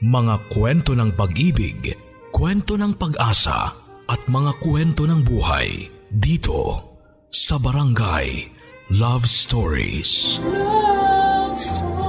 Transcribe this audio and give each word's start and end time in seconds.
Mga 0.00 0.48
kwento 0.48 0.96
ng 0.96 1.12
pag-ibig, 1.12 1.92
kwento 2.32 2.72
ng 2.80 2.96
pag-asa 2.96 3.68
at 4.08 4.20
mga 4.32 4.56
kwento 4.56 5.04
ng 5.04 5.20
buhay 5.20 5.92
dito 6.08 6.88
sa 7.28 7.60
Barangay 7.60 8.48
Love 8.96 9.28
Stories. 9.28 10.40
Love 10.40 11.60
Stories. 11.60 12.00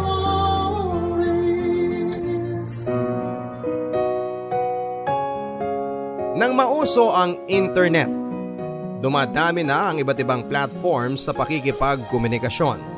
Nang 6.40 6.56
mauso 6.56 7.12
ang 7.12 7.44
internet, 7.52 8.08
dumadami 9.04 9.68
na 9.68 9.92
ang 9.92 10.00
iba't 10.00 10.16
ibang 10.16 10.48
platforms 10.48 11.28
sa 11.28 11.36
pakikipagkomunikasyon. 11.36 12.91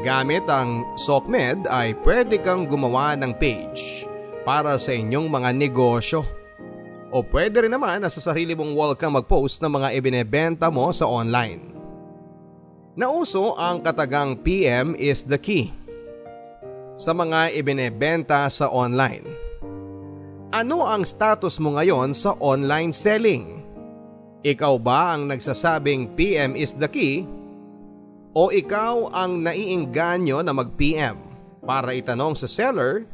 Gamit 0.00 0.48
ang 0.48 0.96
SOCMED 0.96 1.68
ay 1.68 1.92
pwede 2.08 2.40
kang 2.40 2.64
gumawa 2.64 3.12
ng 3.20 3.36
page 3.36 4.08
para 4.48 4.80
sa 4.80 4.96
inyong 4.96 5.28
mga 5.28 5.52
negosyo. 5.52 6.24
O 7.12 7.20
pwede 7.20 7.68
rin 7.68 7.74
naman 7.76 8.00
na 8.00 8.08
sa 8.08 8.32
sarili 8.32 8.56
mong 8.56 8.72
wall 8.72 8.96
kang 8.96 9.12
mag-post 9.12 9.60
ng 9.60 9.68
mga 9.68 9.92
ibinebenta 10.00 10.72
mo 10.72 10.88
sa 10.88 11.04
online. 11.04 11.60
Nauso 12.96 13.60
ang 13.60 13.84
katagang 13.84 14.40
PM 14.40 14.96
is 14.96 15.20
the 15.28 15.36
key 15.36 15.68
sa 16.96 17.12
mga 17.12 17.52
ibinebenta 17.60 18.48
sa 18.48 18.72
online. 18.72 19.28
Ano 20.48 20.88
ang 20.88 21.04
status 21.04 21.60
mo 21.60 21.76
ngayon 21.76 22.16
sa 22.16 22.40
online 22.40 22.96
selling? 22.96 23.60
Ikaw 24.48 24.74
ba 24.80 25.12
ang 25.12 25.28
nagsasabing 25.28 26.16
PM 26.16 26.56
is 26.56 26.72
the 26.72 26.88
key 26.88 27.28
o 28.30 28.54
ikaw 28.54 29.10
ang 29.10 29.42
naiingganyo 29.42 30.42
na 30.42 30.54
mag-PM 30.54 31.18
para 31.66 31.94
itanong 31.94 32.38
sa 32.38 32.46
seller 32.46 33.06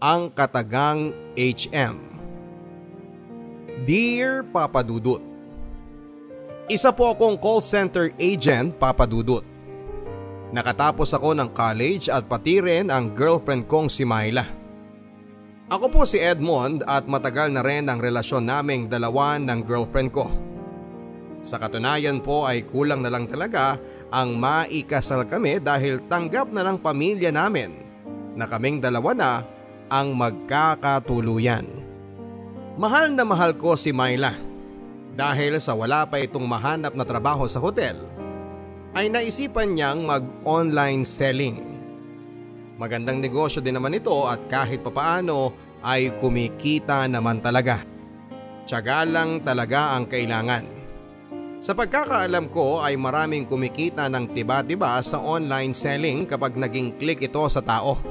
ang 0.00 0.32
katagang 0.32 1.12
HM? 1.36 1.96
Dear 3.82 4.46
Papa 4.46 4.80
Dudut, 4.80 5.32
Isa 6.70 6.94
po 6.94 7.10
akong 7.10 7.36
call 7.36 7.60
center 7.60 8.14
agent 8.16 8.78
Papa 8.78 9.02
Dudut. 9.04 9.42
Nakatapos 10.54 11.10
ako 11.10 11.34
ng 11.36 11.50
college 11.50 12.06
at 12.06 12.30
pati 12.30 12.62
rin 12.62 12.86
ang 12.88 13.10
girlfriend 13.12 13.66
kong 13.66 13.90
si 13.90 14.06
Myla. 14.06 14.46
Ako 15.68 15.90
po 15.90 16.06
si 16.06 16.22
Edmond 16.22 16.86
at 16.86 17.04
matagal 17.10 17.50
na 17.50 17.60
rin 17.66 17.90
ang 17.90 17.98
relasyon 17.98 18.46
naming 18.46 18.86
dalawa 18.86 19.36
ng 19.42 19.60
girlfriend 19.66 20.16
ko. 20.16 20.30
Sa 21.42 21.58
katunayan 21.58 22.22
po 22.22 22.46
ay 22.46 22.62
kulang 22.62 23.02
na 23.02 23.10
lang 23.10 23.26
talaga 23.26 23.74
ang 24.12 24.36
maikasal 24.36 25.24
kami 25.24 25.56
dahil 25.56 26.04
tanggap 26.04 26.52
na 26.52 26.60
ng 26.68 26.76
pamilya 26.76 27.32
namin 27.32 27.72
na 28.36 28.44
kaming 28.44 28.76
dalawa 28.76 29.16
na 29.16 29.32
ang 29.88 30.12
magkakatuluyan. 30.12 31.64
Mahal 32.76 33.16
na 33.16 33.24
mahal 33.24 33.56
ko 33.56 33.72
si 33.72 33.88
Myla 33.88 34.36
dahil 35.16 35.56
sa 35.60 35.72
wala 35.72 36.04
pa 36.04 36.20
itong 36.20 36.44
mahanap 36.44 36.92
na 36.92 37.04
trabaho 37.08 37.48
sa 37.48 37.60
hotel 37.60 37.96
ay 38.92 39.08
naisipan 39.08 39.72
niyang 39.72 40.04
mag-online 40.04 41.08
selling. 41.08 41.64
Magandang 42.76 43.24
negosyo 43.24 43.64
din 43.64 43.76
naman 43.76 43.96
ito 43.96 44.28
at 44.28 44.44
kahit 44.48 44.84
papaano 44.84 45.52
ay 45.80 46.12
kumikita 46.20 47.08
naman 47.08 47.40
talaga. 47.40 47.80
Tiyaga 48.68 49.04
lang 49.08 49.40
talaga 49.40 49.96
ang 49.96 50.04
kailangan. 50.08 50.81
Sa 51.62 51.78
pagkakaalam 51.78 52.50
ko 52.50 52.82
ay 52.82 52.98
maraming 52.98 53.46
kumikita 53.46 54.10
ng 54.10 54.34
tiba-tiba 54.34 54.98
sa 54.98 55.22
online 55.22 55.70
selling 55.70 56.26
kapag 56.26 56.58
naging 56.58 56.98
click 56.98 57.22
ito 57.22 57.38
sa 57.46 57.62
tao. 57.62 58.02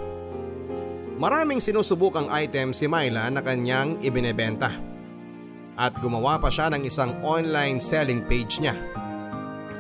Maraming 1.19 1.59
sinusubukang 1.59 2.31
item 2.31 2.71
si 2.71 2.87
Myla 2.87 3.27
na 3.27 3.43
kanyang 3.43 3.99
ibinebenta. 3.99 4.71
At 5.75 5.99
gumawa 5.99 6.39
pa 6.39 6.47
siya 6.47 6.71
ng 6.71 6.87
isang 6.87 7.11
online 7.27 7.83
selling 7.83 8.23
page 8.23 8.63
niya. 8.63 8.79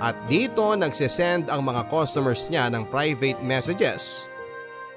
At 0.03 0.19
dito 0.27 0.75
nagsisend 0.75 1.47
ang 1.47 1.63
mga 1.63 1.87
customers 1.87 2.51
niya 2.51 2.67
ng 2.75 2.91
private 2.91 3.39
messages 3.39 4.27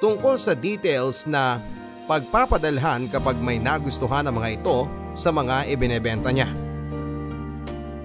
tungkol 0.02 0.34
sa 0.34 0.58
details 0.58 1.30
na 1.30 1.62
pagpapadalhan 2.10 3.06
kapag 3.06 3.38
may 3.38 3.62
nagustuhan 3.62 4.26
ang 4.26 4.34
mga 4.42 4.58
ito 4.58 4.90
sa 5.14 5.30
mga 5.30 5.70
ibinebenta 5.70 6.34
niya. 6.34 6.63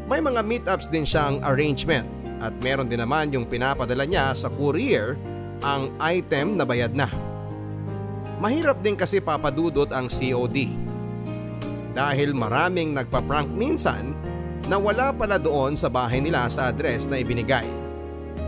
May 0.09 0.25
mga 0.25 0.41
meetups 0.41 0.89
din 0.89 1.05
siyang 1.05 1.37
arrangement 1.45 2.09
at 2.41 2.49
meron 2.65 2.89
din 2.89 2.97
naman 2.97 3.29
yung 3.29 3.45
pinapadala 3.45 4.09
niya 4.09 4.33
sa 4.33 4.49
courier 4.49 5.13
ang 5.61 5.93
item 6.01 6.57
na 6.57 6.65
bayad 6.65 6.97
na. 6.97 7.05
Mahirap 8.41 8.81
din 8.81 8.97
kasi 8.97 9.21
papadudot 9.21 9.93
ang 9.93 10.09
COD. 10.09 10.73
Dahil 11.93 12.33
maraming 12.33 12.97
nagpa-prank 12.97 13.53
minsan 13.53 14.17
na 14.65 14.81
wala 14.81 15.13
pala 15.13 15.37
doon 15.37 15.77
sa 15.77 15.93
bahay 15.93 16.25
nila 16.25 16.49
sa 16.49 16.73
address 16.73 17.05
na 17.05 17.21
ibinigay. 17.21 17.69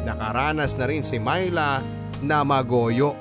Nakaranas 0.02 0.74
na 0.82 0.90
rin 0.90 1.06
si 1.06 1.22
Myla 1.22 1.78
na 2.26 2.42
magoyo. 2.42 3.14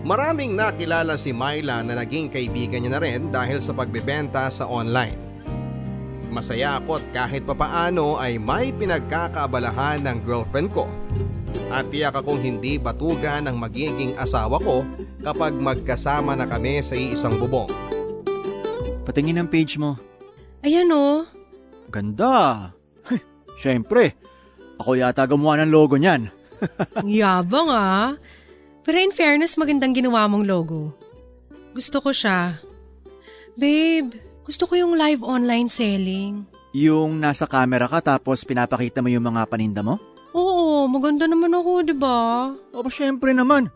Maraming 0.00 0.56
nakilala 0.56 1.20
si 1.20 1.36
Myla 1.36 1.84
na 1.84 2.00
naging 2.00 2.32
kaibigan 2.32 2.80
niya 2.80 2.96
na 2.96 3.02
rin 3.04 3.28
dahil 3.28 3.60
sa 3.60 3.76
pagbebenta 3.76 4.48
sa 4.48 4.64
online. 4.64 5.23
Masaya 6.34 6.82
ako 6.82 6.98
at 6.98 7.06
kahit 7.14 7.46
papaano 7.46 8.18
ay 8.18 8.42
may 8.42 8.74
pinagkakaabalahan 8.74 10.02
ng 10.02 10.18
girlfriend 10.26 10.74
ko. 10.74 10.90
At 11.70 11.94
tiyak 11.94 12.18
akong 12.18 12.42
hindi 12.42 12.74
batugan 12.74 13.46
ang 13.46 13.62
magiging 13.62 14.18
asawa 14.18 14.58
ko 14.58 14.82
kapag 15.22 15.54
magkasama 15.54 16.34
na 16.34 16.50
kami 16.50 16.82
sa 16.82 16.98
iisang 16.98 17.38
bubong. 17.38 17.70
Patingin 19.06 19.38
ang 19.38 19.46
page 19.46 19.78
mo. 19.78 19.94
Ayan 20.66 20.90
oh. 20.90 21.22
Ganda. 21.94 22.74
Siyempre, 23.54 24.18
ako 24.82 24.98
yata 24.98 25.30
gumawa 25.30 25.62
ng 25.62 25.70
logo 25.70 25.94
niyan. 25.94 26.34
Ang 26.98 27.10
yabang 27.22 27.70
ah. 27.70 28.18
Pero 28.82 28.96
in 28.98 29.14
fairness, 29.14 29.54
magandang 29.54 29.94
ginawa 29.94 30.26
mong 30.26 30.50
logo. 30.50 30.98
Gusto 31.78 32.02
ko 32.02 32.10
siya. 32.10 32.58
Babe, 33.54 34.18
gusto 34.44 34.68
ko 34.68 34.76
yung 34.76 34.94
live 34.94 35.24
online 35.24 35.72
selling. 35.72 36.44
Yung 36.76 37.16
nasa 37.16 37.48
camera 37.48 37.88
ka 37.88 38.04
tapos 38.04 38.44
pinapakita 38.44 39.00
mo 39.00 39.08
yung 39.08 39.24
mga 39.24 39.48
paninda 39.48 39.80
mo? 39.80 39.96
Oo, 40.34 40.84
maganda 40.90 41.24
naman 41.24 41.54
ako, 41.54 41.70
di 41.86 41.94
ba? 41.94 42.50
O 42.74 42.84
syempre 42.90 43.32
naman. 43.32 43.72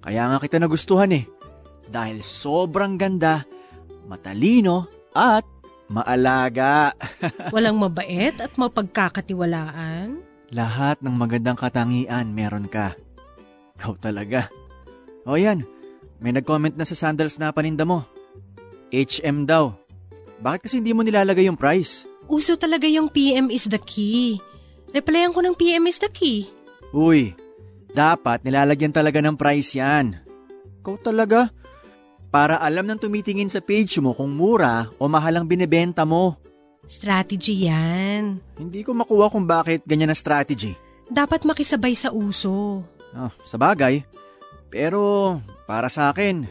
Kaya 0.00 0.32
nga 0.32 0.40
kita 0.40 0.56
nagustuhan 0.58 1.12
eh. 1.12 1.28
Dahil 1.86 2.24
sobrang 2.24 2.96
ganda, 2.96 3.44
matalino 4.08 4.88
at 5.12 5.44
maalaga. 5.92 6.96
Walang 7.54 7.78
mabait 7.78 8.34
at 8.40 8.56
mapagkakatiwalaan. 8.56 10.22
Lahat 10.50 10.98
ng 10.98 11.14
magandang 11.14 11.60
katangian 11.60 12.32
meron 12.32 12.66
ka. 12.66 12.96
Ikaw 13.78 13.94
talaga. 14.00 14.48
O 15.28 15.36
yan, 15.36 15.62
may 16.18 16.32
nag-comment 16.32 16.74
na 16.74 16.88
sa 16.88 16.96
sandals 16.96 17.36
na 17.36 17.52
paninda 17.52 17.84
mo. 17.84 18.08
HM 18.90 19.44
daw. 19.44 19.76
Bakit 20.40 20.60
kasi 20.64 20.74
hindi 20.80 20.96
mo 20.96 21.04
nilalagay 21.04 21.44
yung 21.46 21.60
price? 21.60 22.08
Uso 22.24 22.56
talaga 22.56 22.88
yung 22.88 23.12
PM 23.12 23.52
is 23.52 23.68
the 23.68 23.76
key. 23.76 24.40
Replyan 24.90 25.36
ko 25.36 25.44
ng 25.44 25.54
PM 25.54 25.84
is 25.86 26.00
the 26.00 26.08
key. 26.08 26.48
Uy, 26.90 27.36
dapat 27.92 28.42
nilalagyan 28.42 28.90
talaga 28.90 29.20
ng 29.20 29.36
price 29.36 29.76
yan. 29.76 30.16
Ikaw 30.80 30.96
talaga? 31.04 31.52
Para 32.30 32.62
alam 32.62 32.86
ng 32.86 32.98
tumitingin 32.98 33.50
sa 33.50 33.60
page 33.60 33.98
mo 33.98 34.14
kung 34.14 34.32
mura 34.32 34.86
o 34.96 35.10
mahal 35.10 35.42
ang 35.42 35.46
binibenta 35.46 36.06
mo. 36.06 36.38
Strategy 36.86 37.66
yan. 37.66 38.38
Hindi 38.56 38.80
ko 38.86 38.94
makuha 38.94 39.30
kung 39.30 39.44
bakit 39.44 39.84
ganyan 39.84 40.10
na 40.10 40.16
strategy. 40.16 40.74
Dapat 41.10 41.42
makisabay 41.42 41.94
sa 41.98 42.14
uso. 42.14 42.86
Ah, 43.10 43.34
sa 43.42 43.58
bagay. 43.58 44.06
Pero 44.70 45.36
para 45.66 45.90
sa 45.90 46.14
akin, 46.14 46.46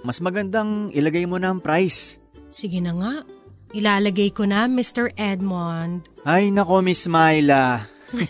mas 0.00 0.18
magandang 0.24 0.88
ilagay 0.96 1.28
mo 1.28 1.36
na 1.36 1.52
ang 1.52 1.60
price. 1.60 2.21
Sige 2.52 2.84
na 2.84 2.92
nga. 2.92 3.14
Ilalagay 3.72 4.36
ko 4.36 4.44
na, 4.44 4.68
Mr. 4.68 5.16
Edmond. 5.16 6.04
Ay 6.28 6.52
nako, 6.52 6.84
Miss 6.84 7.08
Myla. 7.08 7.88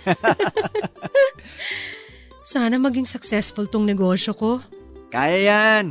Sana 2.46 2.78
maging 2.78 3.10
successful 3.10 3.66
tong 3.66 3.82
negosyo 3.82 4.38
ko. 4.38 4.62
Kaya 5.10 5.38
yan. 5.42 5.86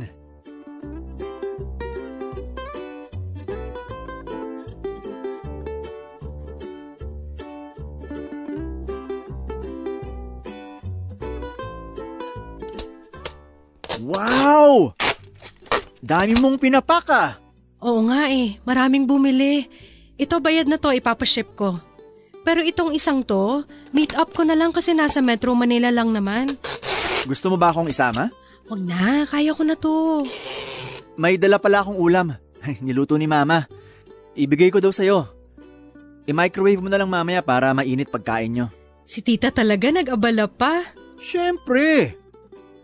Wow! 14.02 14.96
Dami 16.02 16.34
mong 16.40 16.58
pinapaka. 16.58 17.38
Oo 17.82 18.06
nga 18.06 18.30
eh, 18.30 18.62
maraming 18.62 19.10
bumili. 19.10 19.66
Ito 20.14 20.38
bayad 20.38 20.70
na 20.70 20.78
to, 20.78 20.94
ipapaship 20.94 21.58
ko. 21.58 21.82
Pero 22.42 22.62
itong 22.62 22.94
isang 22.94 23.22
to, 23.26 23.66
meet 23.90 24.14
up 24.14 24.30
ko 24.34 24.46
na 24.46 24.54
lang 24.54 24.70
kasi 24.70 24.94
nasa 24.94 25.18
Metro 25.22 25.54
Manila 25.54 25.90
lang 25.90 26.14
naman. 26.14 26.58
Gusto 27.26 27.50
mo 27.50 27.56
ba 27.58 27.70
akong 27.70 27.90
isama? 27.90 28.30
Wag 28.70 28.82
na, 28.82 29.26
kaya 29.26 29.54
ko 29.54 29.62
na 29.66 29.74
to. 29.74 30.26
May 31.18 31.38
dala 31.38 31.58
pala 31.58 31.82
akong 31.82 31.98
ulam. 31.98 32.34
Niluto 32.86 33.18
ni 33.18 33.26
mama. 33.26 33.66
Ibigay 34.38 34.70
ko 34.70 34.78
daw 34.78 34.94
sa'yo. 34.94 35.26
I-microwave 36.26 36.82
mo 36.82 36.88
na 36.90 36.98
lang 37.02 37.10
mamaya 37.10 37.42
para 37.42 37.74
mainit 37.74 38.10
pagkain 38.10 38.54
nyo. 38.54 38.66
Si 39.02 39.20
tita 39.26 39.50
talaga 39.50 39.90
nag-abala 39.90 40.46
pa. 40.46 40.86
Siyempre! 41.18 42.14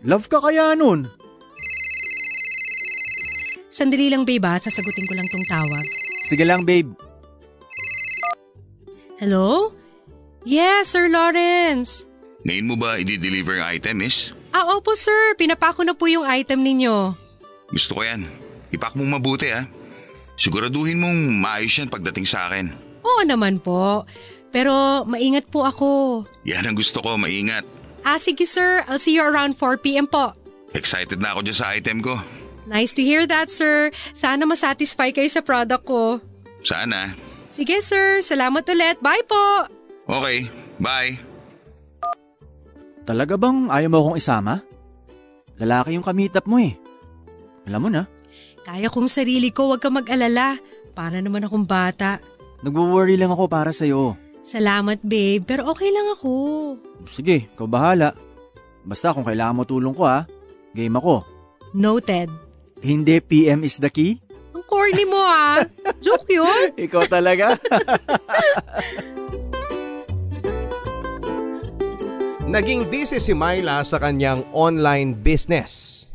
Love 0.03 0.27
ka 0.27 0.39
kaya 0.43 0.75
nun? 0.75 1.07
Sandali 3.79 4.11
lang 4.11 4.27
babe 4.27 4.43
ha, 4.43 4.59
sasagutin 4.59 5.07
ko 5.07 5.15
lang 5.15 5.23
tong 5.31 5.47
tawag. 5.47 5.87
Sige 6.27 6.43
lang 6.43 6.67
babe. 6.67 6.91
Hello? 9.23 9.71
Yes, 10.43 10.91
Sir 10.91 11.07
Lawrence. 11.07 12.03
Ngayon 12.43 12.67
mo 12.67 12.75
ba 12.75 12.99
i-deliver 12.99 13.55
ang 13.55 13.79
item, 13.79 14.03
miss? 14.03 14.35
Ah, 14.51 14.67
opo 14.75 14.99
sir. 14.99 15.31
Pinapako 15.39 15.87
na 15.87 15.95
po 15.95 16.11
yung 16.11 16.27
item 16.27 16.59
ninyo. 16.59 17.15
Gusto 17.71 17.95
ko 17.95 18.01
yan. 18.03 18.27
Ipak 18.75 18.99
mong 18.99 19.15
mabuti 19.15 19.47
ah. 19.47 19.63
Siguraduhin 20.35 20.99
mong 20.99 21.39
maayos 21.39 21.79
yan 21.79 21.87
pagdating 21.87 22.27
sa 22.27 22.51
akin. 22.51 22.75
Oo 23.07 23.23
naman 23.23 23.63
po. 23.63 24.03
Pero 24.51 25.07
maingat 25.07 25.47
po 25.47 25.63
ako. 25.63 25.87
Yan 26.43 26.67
ang 26.67 26.75
gusto 26.75 26.99
ko, 26.99 27.15
maingat. 27.15 27.63
Ah, 28.03 28.19
sige 28.19 28.43
sir. 28.43 28.83
I'll 28.91 28.99
see 28.99 29.15
you 29.15 29.23
around 29.23 29.55
4pm 29.55 30.11
po. 30.11 30.35
Excited 30.75 31.23
na 31.23 31.31
ako 31.31 31.47
dyan 31.47 31.57
sa 31.59 31.71
item 31.71 32.03
ko. 32.03 32.19
Nice 32.69 32.93
to 32.93 33.01
hear 33.01 33.25
that, 33.25 33.49
sir. 33.49 33.89
Sana 34.13 34.45
masatisfy 34.45 35.09
kayo 35.09 35.25
sa 35.25 35.41
product 35.41 35.89
ko. 35.89 36.21
Sana. 36.61 37.17
Sige, 37.49 37.81
sir. 37.81 38.21
Salamat 38.21 38.61
ulit. 38.69 39.01
Bye 39.01 39.25
po! 39.25 39.65
Okay, 40.05 40.45
bye. 40.77 41.17
Talaga 43.03 43.41
bang 43.41 43.73
ayaw 43.73 43.89
mo 43.89 43.97
akong 44.05 44.21
isama? 44.21 44.61
Lalaki 45.57 45.97
yung 45.97 46.05
kamitap 46.05 46.45
mo 46.45 46.61
eh. 46.61 46.77
Alam 47.65 47.81
mo 47.81 47.89
na, 47.89 48.05
Kaya 48.61 48.85
kong 48.85 49.09
sarili 49.09 49.49
ko, 49.49 49.73
huwag 49.73 49.81
ka 49.81 49.89
mag-alala. 49.89 50.61
Para 50.93 51.17
naman 51.17 51.41
akong 51.41 51.65
bata. 51.65 52.21
nagwo-worry 52.61 53.17
lang 53.17 53.33
ako 53.33 53.49
para 53.49 53.73
sa'yo. 53.73 54.13
Salamat, 54.45 55.01
babe. 55.01 55.41
Pero 55.41 55.73
okay 55.73 55.89
lang 55.89 56.13
ako. 56.13 56.31
Sige, 57.09 57.49
ikaw 57.49 57.65
bahala. 57.65 58.13
Basta 58.85 59.09
kung 59.09 59.25
kailangan 59.25 59.57
mo 59.57 59.63
tulong 59.65 59.93
ko 59.93 60.05
ha, 60.05 60.25
game 60.73 60.93
ako. 60.93 61.25
Noted. 61.73 62.29
Hindi 62.79 63.19
PM 63.19 63.67
is 63.67 63.75
the 63.83 63.91
key? 63.91 64.23
Ang 64.55 64.63
corny 64.63 65.03
mo 65.03 65.19
ah. 65.19 65.59
Joke 65.99 66.31
yun. 66.31 66.71
Ikaw 66.87 67.03
talaga? 67.11 67.59
Naging 72.49 72.87
busy 72.89 73.19
si 73.21 73.35
Myla 73.35 73.83
sa 73.85 73.99
kanyang 74.01 74.47
online 74.55 75.13
business. 75.13 76.07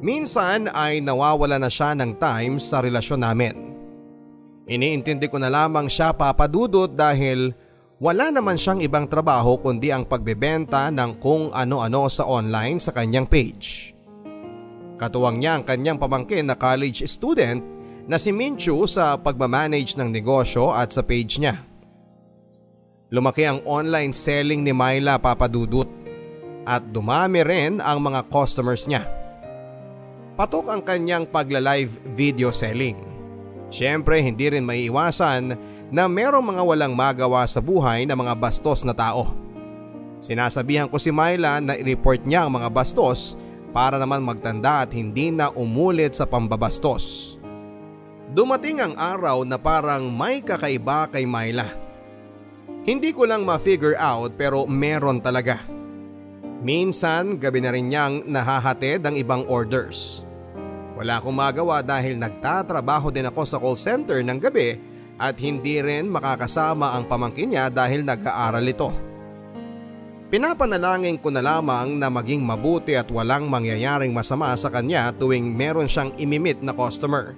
Minsan 0.00 0.66
ay 0.72 1.04
nawawala 1.04 1.60
na 1.60 1.70
siya 1.70 1.94
ng 1.94 2.16
time 2.18 2.56
sa 2.58 2.80
relasyon 2.82 3.22
namin. 3.22 3.76
Iniintindi 4.64 5.28
ko 5.28 5.36
na 5.38 5.52
lamang 5.52 5.92
siya 5.92 6.16
papadudot 6.16 6.88
dahil 6.88 7.52
wala 8.00 8.32
naman 8.32 8.56
siyang 8.56 8.80
ibang 8.80 9.06
trabaho 9.06 9.60
kundi 9.60 9.92
ang 9.92 10.08
pagbebenta 10.08 10.88
ng 10.88 11.20
kung 11.20 11.52
ano-ano 11.52 12.08
sa 12.08 12.24
online 12.26 12.80
sa 12.80 12.96
kanyang 12.96 13.28
page. 13.28 13.97
Katuwang 14.98 15.38
niya 15.38 15.56
ang 15.56 15.64
kanyang 15.64 15.96
pamangkin 15.96 16.50
na 16.50 16.58
college 16.58 17.06
student 17.06 17.62
na 18.10 18.18
si 18.18 18.34
Minchu 18.34 18.82
sa 18.90 19.14
pagmamanage 19.14 19.94
ng 19.94 20.10
negosyo 20.10 20.74
at 20.74 20.90
sa 20.90 21.06
page 21.06 21.38
niya. 21.38 21.62
Lumaki 23.14 23.46
ang 23.46 23.62
online 23.62 24.10
selling 24.10 24.66
ni 24.66 24.74
Myla 24.74 25.16
papadudot 25.22 25.86
at 26.66 26.82
dumami 26.90 27.40
rin 27.46 27.78
ang 27.78 28.02
mga 28.02 28.26
customers 28.28 28.84
niya. 28.90 29.06
Patok 30.36 30.66
ang 30.68 30.82
kanyang 30.84 31.24
pagla-live 31.30 31.94
video 32.12 32.52
selling. 32.52 32.98
Siyempre 33.70 34.20
hindi 34.20 34.50
rin 34.50 34.66
maiiwasan 34.66 35.56
na 35.88 36.04
merong 36.04 36.44
mga 36.44 36.62
walang 36.66 36.92
magawa 36.92 37.46
sa 37.48 37.62
buhay 37.62 38.04
na 38.04 38.18
mga 38.18 38.34
bastos 38.36 38.84
na 38.84 38.92
tao. 38.92 39.32
Sinasabihan 40.18 40.90
ko 40.90 40.98
si 40.98 41.14
Myla 41.14 41.62
na 41.62 41.78
i-report 41.78 42.26
niya 42.26 42.44
ang 42.44 42.60
mga 42.60 42.68
bastos 42.68 43.38
para 43.70 44.00
naman 44.00 44.24
magtanda 44.24 44.84
at 44.86 44.90
hindi 44.92 45.28
na 45.28 45.52
umulit 45.52 46.16
sa 46.16 46.24
pambabastos. 46.24 47.36
Dumating 48.28 48.84
ang 48.84 48.94
araw 48.96 49.40
na 49.48 49.56
parang 49.56 50.12
may 50.12 50.44
kakaiba 50.44 51.08
kay 51.08 51.24
Myla. 51.24 51.64
Hindi 52.84 53.12
ko 53.12 53.24
lang 53.24 53.44
ma-figure 53.44 53.96
out 53.96 54.36
pero 54.36 54.68
meron 54.68 55.20
talaga. 55.20 55.64
Minsan 56.60 57.40
gabi 57.40 57.64
na 57.64 57.72
rin 57.72 57.88
niyang 57.88 58.28
nahahatid 58.28 59.00
ang 59.04 59.16
ibang 59.16 59.48
orders. 59.48 60.26
Wala 60.98 61.22
akong 61.22 61.36
magawa 61.36 61.78
dahil 61.78 62.18
nagtatrabaho 62.18 63.14
din 63.14 63.30
ako 63.30 63.42
sa 63.46 63.56
call 63.62 63.78
center 63.78 64.18
ng 64.18 64.38
gabi 64.42 64.74
at 65.18 65.38
hindi 65.38 65.78
rin 65.78 66.10
makakasama 66.10 66.98
ang 66.98 67.06
pamangkin 67.06 67.54
niya 67.54 67.70
dahil 67.70 68.02
nag-aaral 68.02 68.66
ito. 68.66 69.07
Pinapanalangin 70.28 71.16
ko 71.24 71.32
na 71.32 71.40
lamang 71.40 71.96
na 71.96 72.12
maging 72.12 72.44
mabuti 72.44 72.92
at 72.92 73.08
walang 73.08 73.48
mangyayaring 73.48 74.12
masama 74.12 74.52
sa 74.60 74.68
kanya 74.68 75.08
tuwing 75.16 75.56
meron 75.56 75.88
siyang 75.88 76.12
imimit 76.20 76.60
na 76.60 76.76
customer. 76.76 77.32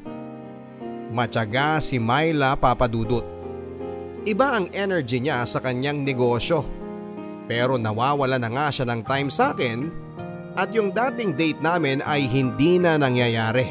Matyaga 1.14 1.78
si 1.78 2.02
Myla 2.02 2.58
papadudot. 2.58 3.22
Iba 4.26 4.58
ang 4.58 4.66
energy 4.74 5.22
niya 5.22 5.46
sa 5.46 5.62
kanyang 5.62 6.02
negosyo. 6.02 6.66
Pero 7.46 7.78
nawawala 7.78 8.42
na 8.42 8.50
nga 8.50 8.66
siya 8.74 8.90
ng 8.90 9.06
time 9.06 9.30
sa 9.30 9.54
akin 9.54 9.86
at 10.58 10.74
yung 10.74 10.90
dating 10.90 11.38
date 11.38 11.62
namin 11.62 12.02
ay 12.02 12.26
hindi 12.26 12.82
na 12.82 12.98
nangyayari. 12.98 13.70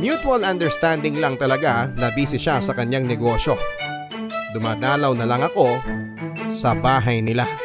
Mutual 0.00 0.40
understanding 0.40 1.20
lang 1.20 1.36
talaga 1.36 1.92
na 2.00 2.08
busy 2.16 2.40
siya 2.40 2.64
sa 2.64 2.72
kanyang 2.72 3.04
negosyo. 3.04 3.60
Dumadalaw 4.56 5.12
na 5.12 5.28
lang 5.28 5.44
ako 5.44 5.84
sa 6.48 6.72
bahay 6.72 7.20
nila. 7.20 7.63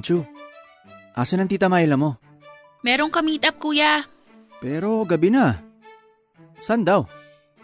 Menchu, 0.00 0.24
asan 1.12 1.44
ang 1.44 1.50
tita 1.52 1.68
Myla 1.68 2.00
mo? 2.00 2.16
Merong 2.80 3.12
ka-meet 3.12 3.44
up, 3.44 3.60
kuya. 3.60 4.08
Pero 4.56 5.04
gabi 5.04 5.28
na. 5.28 5.60
San 6.56 6.88
daw? 6.88 7.04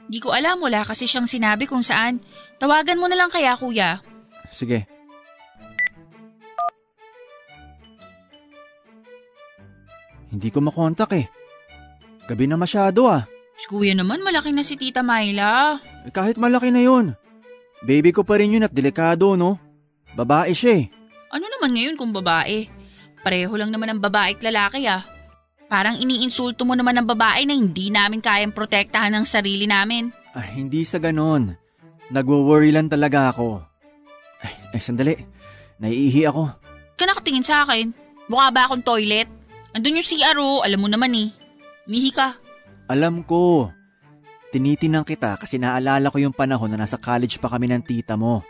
Di 0.05 0.21
ko 0.21 0.37
alam, 0.37 0.61
wala 0.61 0.85
kasi 0.85 1.09
siyang 1.09 1.25
sinabi 1.25 1.65
kung 1.65 1.81
saan. 1.81 2.21
Tawagan 2.61 3.01
mo 3.01 3.09
na 3.09 3.17
lang 3.17 3.33
kaya, 3.33 3.57
kuya. 3.57 4.05
Sige. 4.53 4.85
Hindi 10.29 10.53
ko 10.53 10.61
makontak 10.61 11.17
eh. 11.17 11.33
Gabi 12.29 12.53
na 12.53 12.61
masyado 12.61 13.09
ah. 13.09 13.25
Si 13.57 13.65
kuya 13.65 13.97
naman, 13.97 14.21
malaki 14.21 14.53
na 14.53 14.61
si 14.61 14.77
Tita 14.77 15.01
Myla. 15.01 15.81
Eh, 16.05 16.13
kahit 16.13 16.37
malaki 16.37 16.69
na 16.69 16.85
yun. 16.85 17.17
Baby 17.81 18.13
ko 18.13 18.29
pa 18.29 18.37
rin 18.37 18.53
yun 18.53 18.69
at 18.69 18.77
delikado 18.77 19.41
no. 19.41 19.57
Babae 20.13 20.53
siya 20.53 20.85
eh. 20.85 20.96
Naman 21.57 21.73
ngayon 21.73 21.97
kung 21.97 22.13
babae? 22.13 22.69
Pareho 23.25 23.51
lang 23.57 23.73
naman 23.73 23.91
ang 23.91 24.01
babae 24.01 24.37
at 24.37 24.45
lalaki 24.45 24.87
ah. 24.87 25.03
Parang 25.67 25.99
iniinsulto 25.99 26.63
mo 26.63 26.79
naman 26.79 26.95
ang 26.95 27.09
babae 27.11 27.43
na 27.43 27.57
hindi 27.57 27.91
namin 27.91 28.23
kayang 28.23 28.55
protektahan 28.55 29.11
ng 29.11 29.27
sarili 29.27 29.67
namin. 29.67 30.15
Ah, 30.31 30.47
hindi 30.47 30.87
sa 30.87 31.03
ganon. 31.03 31.59
Nagwo-worry 32.15 32.71
lang 32.71 32.87
talaga 32.87 33.35
ako. 33.35 33.67
Ay, 34.47 34.55
ay 34.79 34.81
sandali. 34.81 35.17
Naiihi 35.83 36.23
ako. 36.31 36.45
Ka 36.95 37.05
nakatingin 37.09 37.43
sa 37.43 37.67
akin. 37.67 37.91
Mukha 38.31 38.55
ba 38.55 38.71
akong 38.71 38.87
toilet? 38.87 39.27
Andun 39.75 39.99
yung 39.99 40.07
CRO, 40.07 40.63
alam 40.63 40.79
mo 40.79 40.89
naman 40.89 41.13
eh. 41.19 41.29
Mihi 41.91 42.15
ka. 42.15 42.39
Alam 42.87 43.27
ko. 43.27 43.75
Tinitinang 44.55 45.03
kita 45.03 45.35
kasi 45.35 45.59
naalala 45.59 46.15
ko 46.15 46.23
yung 46.23 46.33
panahon 46.33 46.71
na 46.71 46.79
nasa 46.79 46.97
college 46.97 47.43
pa 47.43 47.51
kami 47.51 47.67
ng 47.67 47.83
tita 47.83 48.15
mo. 48.15 48.47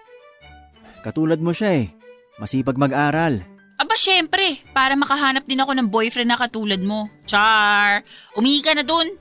Katulad 1.01 1.41
mo 1.41 1.57
siya 1.57 1.81
eh. 1.81 1.96
Masipag 2.37 2.77
mag-aral. 2.77 3.41
Aba 3.77 3.97
syempre, 3.97 4.61
para 4.73 4.97
makahanap 4.97 5.45
din 5.45 5.61
ako 5.61 5.73
ng 5.77 5.89
boyfriend 5.89 6.33
na 6.33 6.41
katulad 6.41 6.81
mo. 6.81 7.09
Char! 7.29 8.05
Umihi 8.37 8.61
ka 8.65 8.73
na 8.73 8.85
dun. 8.85 9.09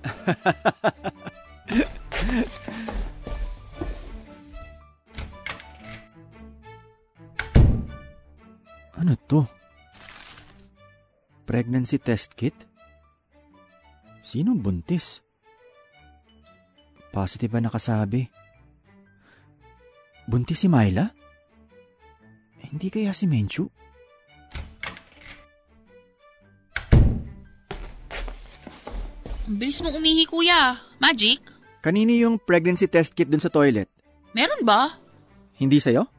Ano 8.96 9.12
to? 9.28 9.44
Pregnancy 11.44 12.00
test 12.00 12.32
kit? 12.34 12.56
Sinong 14.24 14.64
buntis? 14.64 15.20
Positive 17.12 17.52
ba 17.52 17.60
nakasabi? 17.60 18.24
Buntis 20.26 20.64
si 20.64 20.72
Myla? 20.72 21.12
Hindi 22.72 22.88
kaya 22.90 23.12
si 23.14 23.26
Menchu? 23.30 23.70
Ang 29.46 29.62
bilis 29.62 29.78
mong 29.86 29.94
umihi 29.94 30.26
kuya. 30.26 30.82
Magic? 30.98 31.42
Kanini 31.86 32.26
yung 32.26 32.42
pregnancy 32.42 32.90
test 32.90 33.14
kit 33.14 33.30
dun 33.30 33.42
sa 33.44 33.54
toilet? 33.54 33.86
Meron 34.34 34.66
ba? 34.66 34.98
Hindi 35.62 35.78
sa'yo? 35.78 36.10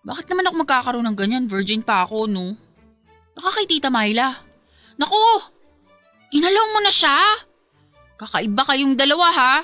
Bakit 0.00 0.32
naman 0.32 0.48
ako 0.48 0.54
magkakaroon 0.64 1.06
ng 1.12 1.16
ganyan? 1.18 1.44
Virgin 1.44 1.84
pa 1.84 2.08
ako, 2.08 2.24
no? 2.24 2.56
Baka 3.36 3.60
kay 3.60 3.66
Tita 3.68 3.92
Myla. 3.92 4.32
Naku! 4.96 5.20
Ginalaw 6.32 6.66
mo 6.72 6.80
na 6.80 6.92
siya! 6.92 7.16
Kakaiba 8.16 8.64
kayong 8.64 8.96
dalawa, 8.96 9.28
ha? 9.32 9.54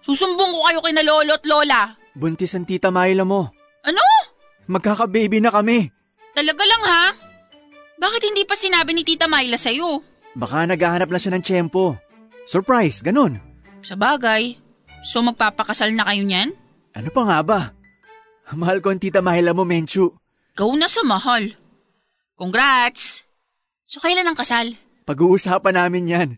Susumbong 0.00 0.52
ko 0.52 0.60
kayo 0.68 0.80
kay 0.80 0.92
na 0.96 1.04
lolo 1.04 1.36
at 1.36 1.44
lola. 1.46 1.96
Buntis 2.12 2.52
ang 2.52 2.68
tita 2.68 2.92
Myla 2.92 3.24
mo. 3.24 3.48
Ano? 3.88 4.04
Magkaka-baby 4.66 5.42
na 5.42 5.50
kami. 5.50 5.90
Talaga 6.32 6.62
lang, 6.64 6.82
ha? 6.86 7.04
Bakit 7.98 8.22
hindi 8.32 8.42
pa 8.42 8.58
sinabi 8.58 8.94
ni 8.96 9.02
Tita 9.06 9.30
Myla 9.30 9.58
sa'yo? 9.58 10.02
Baka 10.34 10.64
naghahanap 10.64 11.12
lang 11.12 11.22
siya 11.22 11.32
ng 11.36 11.44
tiyempo. 11.44 11.94
Surprise, 12.48 13.04
ganun. 13.04 13.38
Sa 13.84 13.94
bagay. 13.94 14.56
So 15.02 15.20
magpapakasal 15.22 15.92
na 15.92 16.06
kayo 16.06 16.22
niyan? 16.22 16.54
Ano 16.94 17.08
pa 17.10 17.22
nga 17.26 17.38
ba? 17.42 17.60
Mahal 18.54 18.82
ko 18.84 18.92
ang 18.92 19.00
tita 19.00 19.22
Myla 19.22 19.54
mo, 19.54 19.66
Menchu. 19.66 20.12
Go 20.54 20.74
na 20.76 20.86
sa 20.86 21.02
mahal. 21.02 21.56
Congrats! 22.36 23.24
So 23.86 23.98
kailan 24.02 24.26
ang 24.28 24.38
kasal? 24.38 24.76
Pag-uusapan 25.08 25.74
namin 25.78 26.10
yan. 26.10 26.28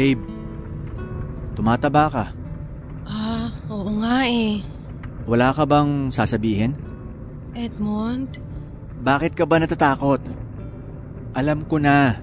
Babe, 0.00 0.24
tumataba 1.52 2.08
ka. 2.08 2.24
Ah, 3.04 3.52
oo 3.68 4.00
nga 4.00 4.24
eh. 4.24 4.64
Wala 5.28 5.52
ka 5.52 5.68
bang 5.68 6.08
sasabihin? 6.08 6.72
Edmond? 7.52 8.40
Bakit 9.04 9.36
ka 9.36 9.44
ba 9.44 9.60
natatakot? 9.60 10.24
Alam 11.36 11.68
ko 11.68 11.76
na. 11.76 12.16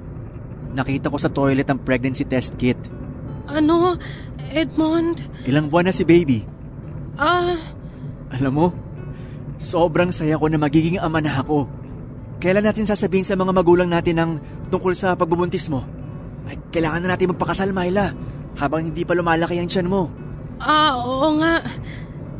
Nakita 0.73 1.13
ko 1.13 1.21
sa 1.21 1.29
toilet 1.29 1.69
ang 1.69 1.77
pregnancy 1.77 2.25
test 2.25 2.57
kit. 2.57 2.81
Ano? 3.45 3.93
Edmond? 4.49 5.29
Ilang 5.45 5.69
buwan 5.69 5.85
na 5.85 5.93
si 5.93 6.01
baby. 6.01 6.49
Ah, 7.13 7.61
Alam 8.41 8.53
mo, 8.57 8.67
sobrang 9.61 10.09
saya 10.09 10.41
ko 10.41 10.49
na 10.49 10.57
magiging 10.57 10.97
ama 10.97 11.21
na 11.21 11.45
ako. 11.45 11.69
Kailan 12.41 12.65
natin 12.65 12.89
sasabihin 12.89 13.21
sa 13.21 13.37
mga 13.37 13.53
magulang 13.53 13.93
natin 13.93 14.17
ang 14.17 14.31
tungkol 14.73 14.97
sa 14.97 15.13
pagbubuntis 15.13 15.69
mo? 15.69 15.85
Ay, 16.47 16.55
kailangan 16.71 17.03
na 17.03 17.13
natin 17.13 17.35
magpakasal, 17.35 17.75
Myla, 17.75 18.15
habang 18.57 18.81
hindi 18.81 19.03
pa 19.03 19.13
lumalaki 19.13 19.59
ang 19.59 19.67
tiyan 19.67 19.91
mo. 19.91 20.09
ah, 20.57 20.97
oo 20.97 21.37
nga. 21.37 21.61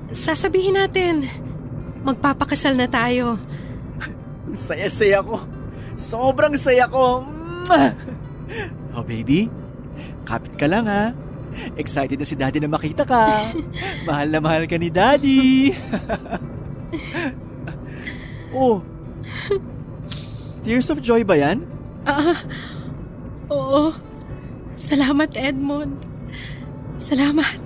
Sasabihin 0.09 0.79
natin. 0.79 1.27
Magpapakasal 2.07 2.79
na 2.79 2.87
tayo. 2.87 3.35
Saya-saya 4.55 5.19
ko. 5.19 5.43
Sobrang 5.99 6.55
saya 6.55 6.87
ko. 6.87 7.27
Oh, 8.95 9.03
baby, 9.03 9.51
kapit 10.23 10.55
ka 10.55 10.69
lang 10.69 10.87
ha. 10.87 11.11
Excited 11.75 12.15
na 12.15 12.23
si 12.23 12.37
Daddy 12.37 12.61
na 12.61 12.69
makita 12.69 13.03
ka. 13.03 13.51
mahal 14.07 14.31
na 14.31 14.39
mahal 14.39 14.63
ka 14.69 14.79
ni 14.79 14.87
Daddy. 14.87 15.75
oh, 18.55 18.81
Tears 20.63 20.89
of 20.89 21.01
joy 21.01 21.23
ba 21.23 21.35
yan? 21.35 21.63
Oo. 23.47 23.95
Salamat, 24.77 25.33
Edmond. 25.33 25.95
Salamat. 26.99 27.61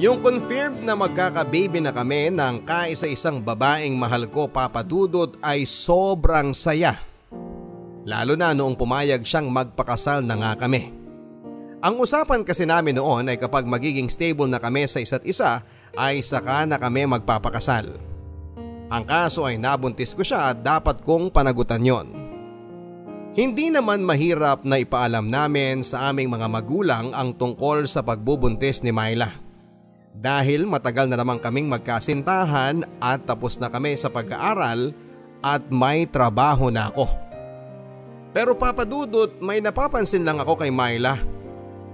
Yung 0.00 0.24
confirmed 0.24 0.80
na 0.80 0.96
magkaka-baby 0.96 1.84
na 1.84 1.92
kami 1.92 2.32
ng 2.32 2.64
kaisa-isang 2.64 3.44
babaeng 3.44 3.92
mahal 4.00 4.32
ko 4.32 4.48
papadudot 4.48 5.36
ay 5.44 5.68
sobrang 5.68 6.56
saya. 6.56 7.04
Lalo 8.08 8.32
na 8.32 8.56
noong 8.56 8.80
pumayag 8.80 9.20
siyang 9.28 9.52
magpakasal 9.52 10.24
na 10.24 10.40
nga 10.40 10.56
kami. 10.56 10.88
Ang 11.84 12.00
usapan 12.00 12.48
kasi 12.48 12.64
namin 12.64 12.96
noon 12.96 13.28
ay 13.28 13.36
kapag 13.36 13.68
magiging 13.68 14.08
stable 14.08 14.48
na 14.48 14.56
kami 14.56 14.88
sa 14.88 15.04
isa't 15.04 15.24
isa 15.28 15.68
ay 15.92 16.24
saka 16.24 16.64
na 16.64 16.80
kami 16.80 17.04
magpapakasal. 17.04 18.09
Ang 18.90 19.06
kaso 19.06 19.46
ay 19.46 19.54
nabuntis 19.54 20.18
ko 20.18 20.26
siya 20.26 20.50
at 20.50 20.66
dapat 20.66 21.06
kong 21.06 21.30
panagutan 21.30 21.86
yon. 21.86 22.10
Hindi 23.38 23.70
naman 23.70 24.02
mahirap 24.02 24.66
na 24.66 24.82
ipaalam 24.82 25.30
namin 25.30 25.86
sa 25.86 26.10
aming 26.10 26.26
mga 26.26 26.50
magulang 26.50 27.14
ang 27.14 27.30
tungkol 27.30 27.86
sa 27.86 28.02
pagbubuntis 28.02 28.82
ni 28.82 28.90
Myla. 28.90 29.30
Dahil 30.10 30.66
matagal 30.66 31.06
na 31.06 31.14
naman 31.14 31.38
kaming 31.38 31.70
magkasintahan 31.70 32.82
at 32.98 33.22
tapos 33.30 33.62
na 33.62 33.70
kami 33.70 33.94
sa 33.94 34.10
pag-aaral 34.10 34.90
at 35.38 35.62
may 35.70 36.10
trabaho 36.10 36.74
na 36.74 36.90
ako. 36.90 37.06
Pero 38.34 38.58
papadudot 38.58 39.38
may 39.38 39.62
napapansin 39.62 40.26
lang 40.26 40.42
ako 40.42 40.66
kay 40.66 40.74
Myla. 40.74 41.14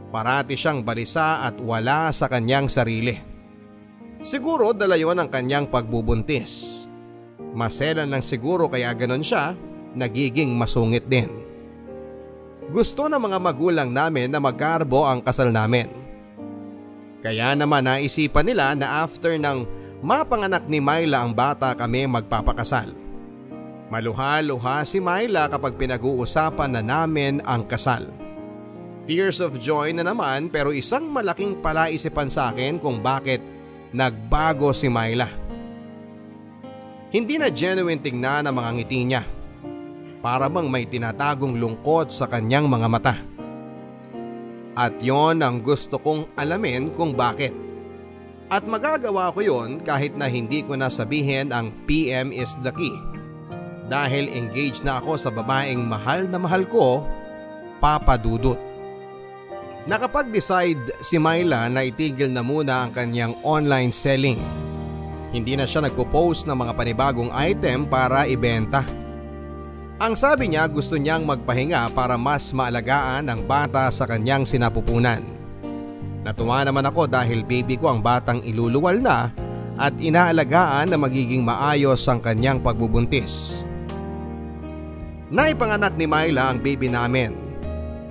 Parati 0.08 0.56
siyang 0.56 0.80
balisa 0.80 1.44
at 1.44 1.60
wala 1.60 2.08
sa 2.16 2.32
kanyang 2.32 2.72
sarili. 2.72 3.36
Siguro 4.24 4.72
dala 4.72 4.96
yon 4.96 5.20
ang 5.20 5.28
kanyang 5.28 5.68
pagbubuntis. 5.68 6.85
Maselan 7.56 8.12
lang 8.12 8.20
siguro 8.20 8.68
kaya 8.68 8.92
ganon 8.92 9.24
siya, 9.24 9.56
nagiging 9.96 10.52
masungit 10.52 11.08
din. 11.08 11.32
Gusto 12.68 13.08
ng 13.08 13.16
mga 13.16 13.38
magulang 13.40 13.88
namin 13.88 14.28
na 14.28 14.36
magkarbo 14.36 15.08
ang 15.08 15.24
kasal 15.24 15.48
namin. 15.48 15.88
Kaya 17.24 17.56
naman 17.56 17.88
naisipan 17.88 18.44
nila 18.44 18.76
na 18.76 19.00
after 19.08 19.40
ng 19.40 19.64
mapanganak 20.04 20.68
ni 20.68 20.84
Myla 20.84 21.24
ang 21.24 21.32
bata 21.32 21.72
kami 21.72 22.04
magpapakasal. 22.04 22.92
Maluha-luha 23.88 24.84
si 24.84 25.00
Myla 25.00 25.48
kapag 25.48 25.80
pinag-uusapan 25.80 26.76
na 26.76 26.82
namin 26.84 27.40
ang 27.40 27.64
kasal. 27.64 28.04
Tears 29.08 29.40
of 29.40 29.56
joy 29.56 29.96
na 29.96 30.04
naman 30.04 30.52
pero 30.52 30.76
isang 30.76 31.08
malaking 31.08 31.62
palaisipan 31.64 32.28
sa 32.28 32.52
akin 32.52 32.76
kung 32.76 33.00
bakit 33.00 33.40
nagbago 33.96 34.76
si 34.76 34.90
Myla. 34.92 35.45
Hindi 37.06 37.38
na 37.38 37.46
genuine 37.54 38.02
tingnan 38.02 38.50
ang 38.50 38.54
mga 38.58 38.70
ngiti 38.74 39.00
niya. 39.06 39.22
Para 40.18 40.50
bang 40.50 40.66
may 40.66 40.90
tinatagong 40.90 41.54
lungkot 41.54 42.10
sa 42.10 42.26
kanyang 42.26 42.66
mga 42.66 42.88
mata. 42.90 43.14
At 44.74 44.98
yon 44.98 45.40
ang 45.40 45.62
gusto 45.62 46.02
kong 46.02 46.34
alamin 46.34 46.90
kung 46.98 47.14
bakit. 47.14 47.54
At 48.50 48.66
magagawa 48.66 49.30
ko 49.30 49.38
yon 49.38 49.86
kahit 49.86 50.18
na 50.18 50.26
hindi 50.26 50.66
ko 50.66 50.74
na 50.74 50.90
sabihin 50.90 51.54
ang 51.54 51.70
PM 51.86 52.34
is 52.34 52.58
the 52.66 52.74
key. 52.74 52.94
Dahil 53.86 54.26
engaged 54.34 54.82
na 54.82 54.98
ako 54.98 55.14
sa 55.14 55.30
babaeng 55.30 55.86
mahal 55.86 56.26
na 56.26 56.42
mahal 56.42 56.66
ko, 56.66 57.06
Papa 57.78 58.18
Dudut. 58.18 58.58
Nakapag-decide 59.86 60.98
si 60.98 61.22
Myla 61.22 61.70
na 61.70 61.86
itigil 61.86 62.34
na 62.34 62.42
muna 62.42 62.82
ang 62.82 62.90
kanyang 62.90 63.38
online 63.46 63.94
selling. 63.94 64.65
Hindi 65.36 65.52
na 65.52 65.68
siya 65.68 65.84
nagpo-post 65.84 66.48
ng 66.48 66.56
mga 66.56 66.72
panibagong 66.72 67.28
item 67.28 67.84
para 67.84 68.24
ibenta. 68.24 68.88
Ang 70.00 70.16
sabi 70.16 70.48
niya 70.48 70.64
gusto 70.64 70.96
niyang 70.96 71.28
magpahinga 71.28 71.92
para 71.92 72.16
mas 72.16 72.56
maalagaan 72.56 73.28
ang 73.28 73.44
bata 73.44 73.92
sa 73.92 74.08
kanyang 74.08 74.48
sinapupunan. 74.48 75.20
Natuwa 76.24 76.64
naman 76.64 76.88
ako 76.88 77.04
dahil 77.04 77.44
baby 77.44 77.76
ko 77.76 77.92
ang 77.92 78.00
batang 78.00 78.40
iluluwal 78.48 78.96
na 78.96 79.28
at 79.76 79.92
inaalagaan 80.00 80.88
na 80.88 80.96
magiging 80.96 81.44
maayos 81.44 82.00
ang 82.08 82.24
kanyang 82.24 82.56
pagbubuntis. 82.64 83.60
Naipanganak 85.28 86.00
ni 86.00 86.08
Myla 86.08 86.48
ang 86.48 86.64
baby 86.64 86.88
namin. 86.88 87.36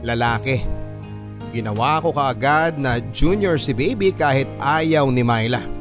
Lalaki. 0.06 0.62
Ginawa 1.58 2.06
ko 2.06 2.14
kaagad 2.14 2.78
na 2.78 3.02
junior 3.10 3.58
si 3.58 3.74
baby 3.74 4.14
kahit 4.14 4.46
ayaw 4.62 5.10
ni 5.10 5.26
Myla. 5.26 5.75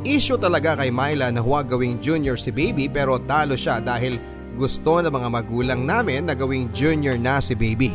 Issue 0.00 0.40
talaga 0.40 0.80
kay 0.80 0.88
Myla 0.88 1.28
na 1.28 1.44
huwag 1.44 1.68
gawing 1.68 2.00
junior 2.00 2.40
si 2.40 2.48
baby 2.48 2.88
pero 2.88 3.20
talo 3.20 3.52
siya 3.52 3.84
dahil 3.84 4.16
gusto 4.56 5.04
ng 5.04 5.12
mga 5.12 5.28
magulang 5.28 5.84
namin 5.84 6.24
na 6.24 6.32
gawing 6.32 6.72
junior 6.72 7.20
na 7.20 7.36
si 7.36 7.52
baby. 7.52 7.92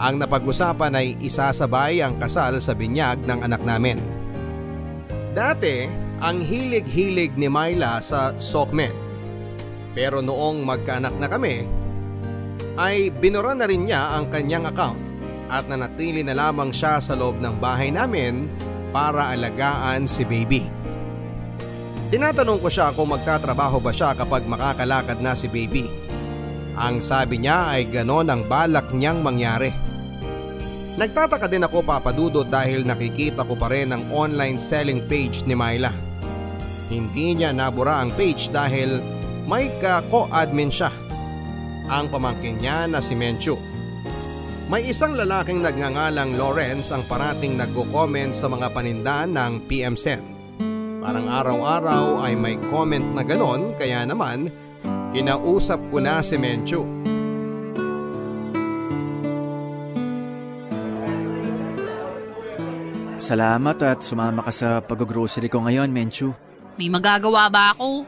Ang 0.00 0.24
napag-usapan 0.24 0.96
ay 0.96 1.20
isasabay 1.20 2.00
ang 2.00 2.16
kasal 2.16 2.56
sa 2.64 2.72
binyag 2.72 3.28
ng 3.28 3.44
anak 3.44 3.60
namin. 3.60 4.00
Dati, 5.36 5.84
ang 6.24 6.40
hilig-hilig 6.40 7.36
ni 7.36 7.52
Myla 7.52 8.00
sa 8.00 8.32
Sokmed. 8.40 8.96
Pero 9.92 10.24
noong 10.24 10.64
magkaanak 10.64 11.12
na 11.20 11.28
kami, 11.28 11.68
ay 12.80 13.12
binura 13.12 13.52
na 13.52 13.68
rin 13.68 13.84
niya 13.84 14.16
ang 14.16 14.32
kanyang 14.32 14.64
account 14.70 14.96
at 15.52 15.68
nanatili 15.68 16.24
na 16.24 16.32
lamang 16.32 16.72
siya 16.72 17.02
sa 17.02 17.12
loob 17.12 17.36
ng 17.36 17.60
bahay 17.60 17.92
namin 17.92 18.48
para 18.90 19.32
alagaan 19.32 20.08
si 20.08 20.24
baby. 20.24 20.64
Tinatanong 22.08 22.60
ko 22.64 22.72
siya 22.72 22.96
kung 22.96 23.12
magtatrabaho 23.12 23.84
ba 23.84 23.92
siya 23.92 24.16
kapag 24.16 24.48
makakalakad 24.48 25.20
na 25.20 25.36
si 25.36 25.44
baby. 25.44 25.84
Ang 26.78 27.04
sabi 27.04 27.44
niya 27.44 27.68
ay 27.68 27.84
ganon 27.90 28.32
ang 28.32 28.48
balak 28.48 28.88
niyang 28.96 29.20
mangyari. 29.20 29.68
Nagtataka 30.96 31.46
din 31.46 31.62
ako 31.68 31.84
papadudot 31.84 32.48
dahil 32.48 32.82
nakikita 32.82 33.44
ko 33.44 33.54
pa 33.54 33.68
rin 33.70 33.92
ang 33.92 34.08
online 34.08 34.56
selling 34.56 35.04
page 35.04 35.44
ni 35.44 35.52
Myla. 35.52 35.92
Hindi 36.88 37.36
niya 37.36 37.52
nabura 37.52 38.00
ang 38.00 38.16
page 38.16 38.48
dahil 38.48 39.04
may 39.44 39.68
ka-co-admin 39.76 40.72
siya. 40.72 40.88
Ang 41.92 42.08
pamangkin 42.08 42.56
niya 42.56 42.88
na 42.88 43.04
si 43.04 43.12
Menchu. 43.12 43.67
May 44.68 44.92
isang 44.92 45.16
lalaking 45.16 45.64
nagngangalang 45.64 46.36
Lawrence 46.36 46.92
ang 46.92 47.00
parating 47.08 47.56
nagko-comment 47.56 48.36
sa 48.36 48.52
mga 48.52 48.68
paninda 48.68 49.24
ng 49.24 49.64
PM 49.64 49.96
Sen. 49.96 50.20
Parang 51.00 51.24
araw-araw 51.24 52.20
ay 52.20 52.36
may 52.36 52.60
comment 52.68 53.16
na 53.16 53.24
ganon 53.24 53.72
kaya 53.80 54.04
naman 54.04 54.52
kinausap 55.16 55.80
ko 55.88 56.04
na 56.04 56.20
si 56.20 56.36
Menchu. 56.36 56.84
Salamat 63.16 63.78
at 63.88 64.04
sumama 64.04 64.44
ka 64.44 64.52
sa 64.52 64.84
pag-grocery 64.84 65.48
ko 65.48 65.64
ngayon, 65.64 65.88
Menchu. 65.88 66.36
May 66.76 66.92
magagawa 66.92 67.48
ba 67.48 67.72
ako? 67.72 68.04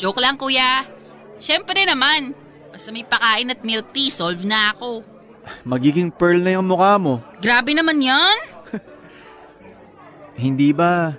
Joke 0.00 0.24
lang 0.24 0.40
kuya. 0.40 0.88
Siyempre 1.36 1.84
naman. 1.84 2.32
Basta 2.72 2.88
may 2.88 3.04
pakain 3.04 3.52
at 3.52 3.60
milk 3.60 3.92
tea, 3.92 4.08
solve 4.08 4.40
na 4.48 4.72
ako. 4.72 5.15
Magiging 5.62 6.10
pearl 6.10 6.42
na 6.42 6.58
yung 6.58 6.66
mukha 6.66 6.98
mo. 6.98 7.22
Grabe 7.38 7.74
naman 7.74 8.02
yan. 8.02 8.38
Hindi 10.44 10.74
ba 10.74 11.14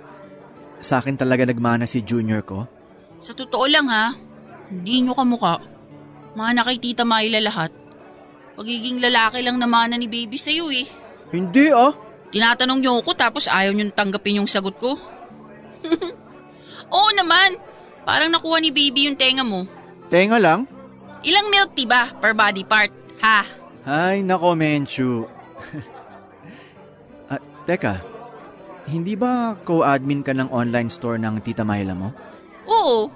sa 0.78 1.02
akin 1.02 1.18
talaga 1.18 1.42
nagmana 1.42 1.84
si 1.88 2.04
junior 2.04 2.44
ko? 2.46 2.68
Sa 3.18 3.34
totoo 3.34 3.66
lang 3.66 3.90
ha, 3.90 4.14
hindi 4.70 5.02
nyo 5.02 5.10
kamuka. 5.10 5.58
Mana 6.38 6.62
kay 6.62 6.78
Tita 6.78 7.02
Myla 7.02 7.42
lahat. 7.42 7.74
Pagiging 8.54 9.02
lalaki 9.02 9.42
lang 9.42 9.58
naman 9.58 9.90
na 9.90 9.98
ni 9.98 10.06
baby 10.06 10.38
sa'yo 10.38 10.70
eh. 10.70 10.86
Hindi 11.34 11.74
ah. 11.74 11.90
Tinatanong 12.30 12.78
niyo 12.78 13.02
ako 13.02 13.10
tapos 13.18 13.50
ayaw 13.50 13.74
niyo 13.74 13.90
tanggapin 13.90 14.38
yung 14.38 14.46
sagot 14.46 14.78
ko. 14.78 14.94
Oo 16.94 17.10
naman. 17.16 17.58
Parang 18.06 18.30
nakuha 18.30 18.62
ni 18.62 18.70
baby 18.70 19.10
yung 19.10 19.18
tenga 19.18 19.42
mo. 19.42 19.66
Tenga 20.06 20.38
lang? 20.38 20.70
Ilang 21.26 21.50
milk 21.50 21.74
tea 21.74 21.90
ba 21.90 22.14
per 22.22 22.38
body 22.38 22.62
part? 22.62 22.94
Ha? 23.18 23.57
Ay, 23.88 24.20
nako, 24.20 24.52
Menchu. 24.52 25.24
ah, 27.32 27.40
teka, 27.64 28.04
hindi 28.84 29.16
ba 29.16 29.56
co-admin 29.64 30.20
ka 30.20 30.36
ng 30.36 30.52
online 30.52 30.92
store 30.92 31.16
ng 31.16 31.40
Tita 31.40 31.64
Myla 31.64 31.96
mo? 31.96 32.12
Oo. 32.68 33.08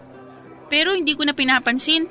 Pero 0.72 0.96
hindi 0.96 1.12
ko 1.12 1.28
na 1.28 1.36
pinapansin. 1.36 2.08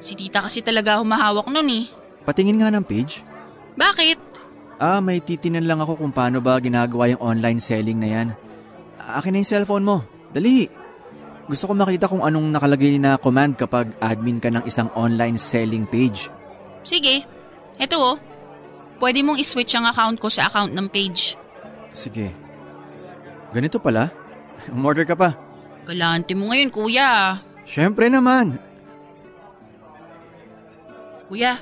Si 0.00 0.16
tita 0.16 0.40
kasi 0.40 0.64
talaga 0.64 0.96
humahawak 0.96 1.44
nun 1.52 1.68
eh. 1.68 1.84
Patingin 2.24 2.56
nga 2.56 2.72
ng 2.72 2.84
page. 2.88 3.20
Bakit? 3.76 4.16
Ah, 4.80 5.04
may 5.04 5.20
titinan 5.20 5.68
lang 5.68 5.84
ako 5.84 6.00
kung 6.00 6.12
paano 6.12 6.40
ba 6.40 6.56
ginagawa 6.64 7.12
yung 7.12 7.20
online 7.20 7.60
selling 7.60 8.00
na 8.00 8.08
yan. 8.08 8.28
Akin 8.96 9.36
na 9.36 9.44
yung 9.44 9.52
cellphone 9.52 9.84
mo. 9.84 10.00
Dali. 10.32 10.64
Gusto 11.44 11.68
ko 11.68 11.72
makita 11.76 12.08
kung 12.08 12.24
anong 12.24 12.48
nakalagay 12.48 12.96
na 12.96 13.20
command 13.20 13.52
kapag 13.60 13.92
admin 14.00 14.40
ka 14.40 14.48
ng 14.48 14.64
isang 14.64 14.88
online 14.96 15.36
selling 15.36 15.84
page. 15.84 16.32
Sige. 16.80 17.33
Eto 17.78 17.96
oh. 17.98 18.16
Pwede 19.02 19.20
mong 19.26 19.42
iswitch 19.42 19.74
ang 19.74 19.90
account 19.90 20.16
ko 20.22 20.30
sa 20.30 20.46
account 20.46 20.70
ng 20.70 20.86
page. 20.86 21.34
Sige. 21.90 22.30
Ganito 23.50 23.82
pala? 23.82 24.10
Umorder 24.74 25.06
ka 25.06 25.18
pa? 25.18 25.34
Galante 25.84 26.32
mo 26.32 26.48
ngayon, 26.50 26.70
kuya. 26.72 27.42
Siyempre 27.66 28.08
naman. 28.08 28.56
Kuya, 31.28 31.58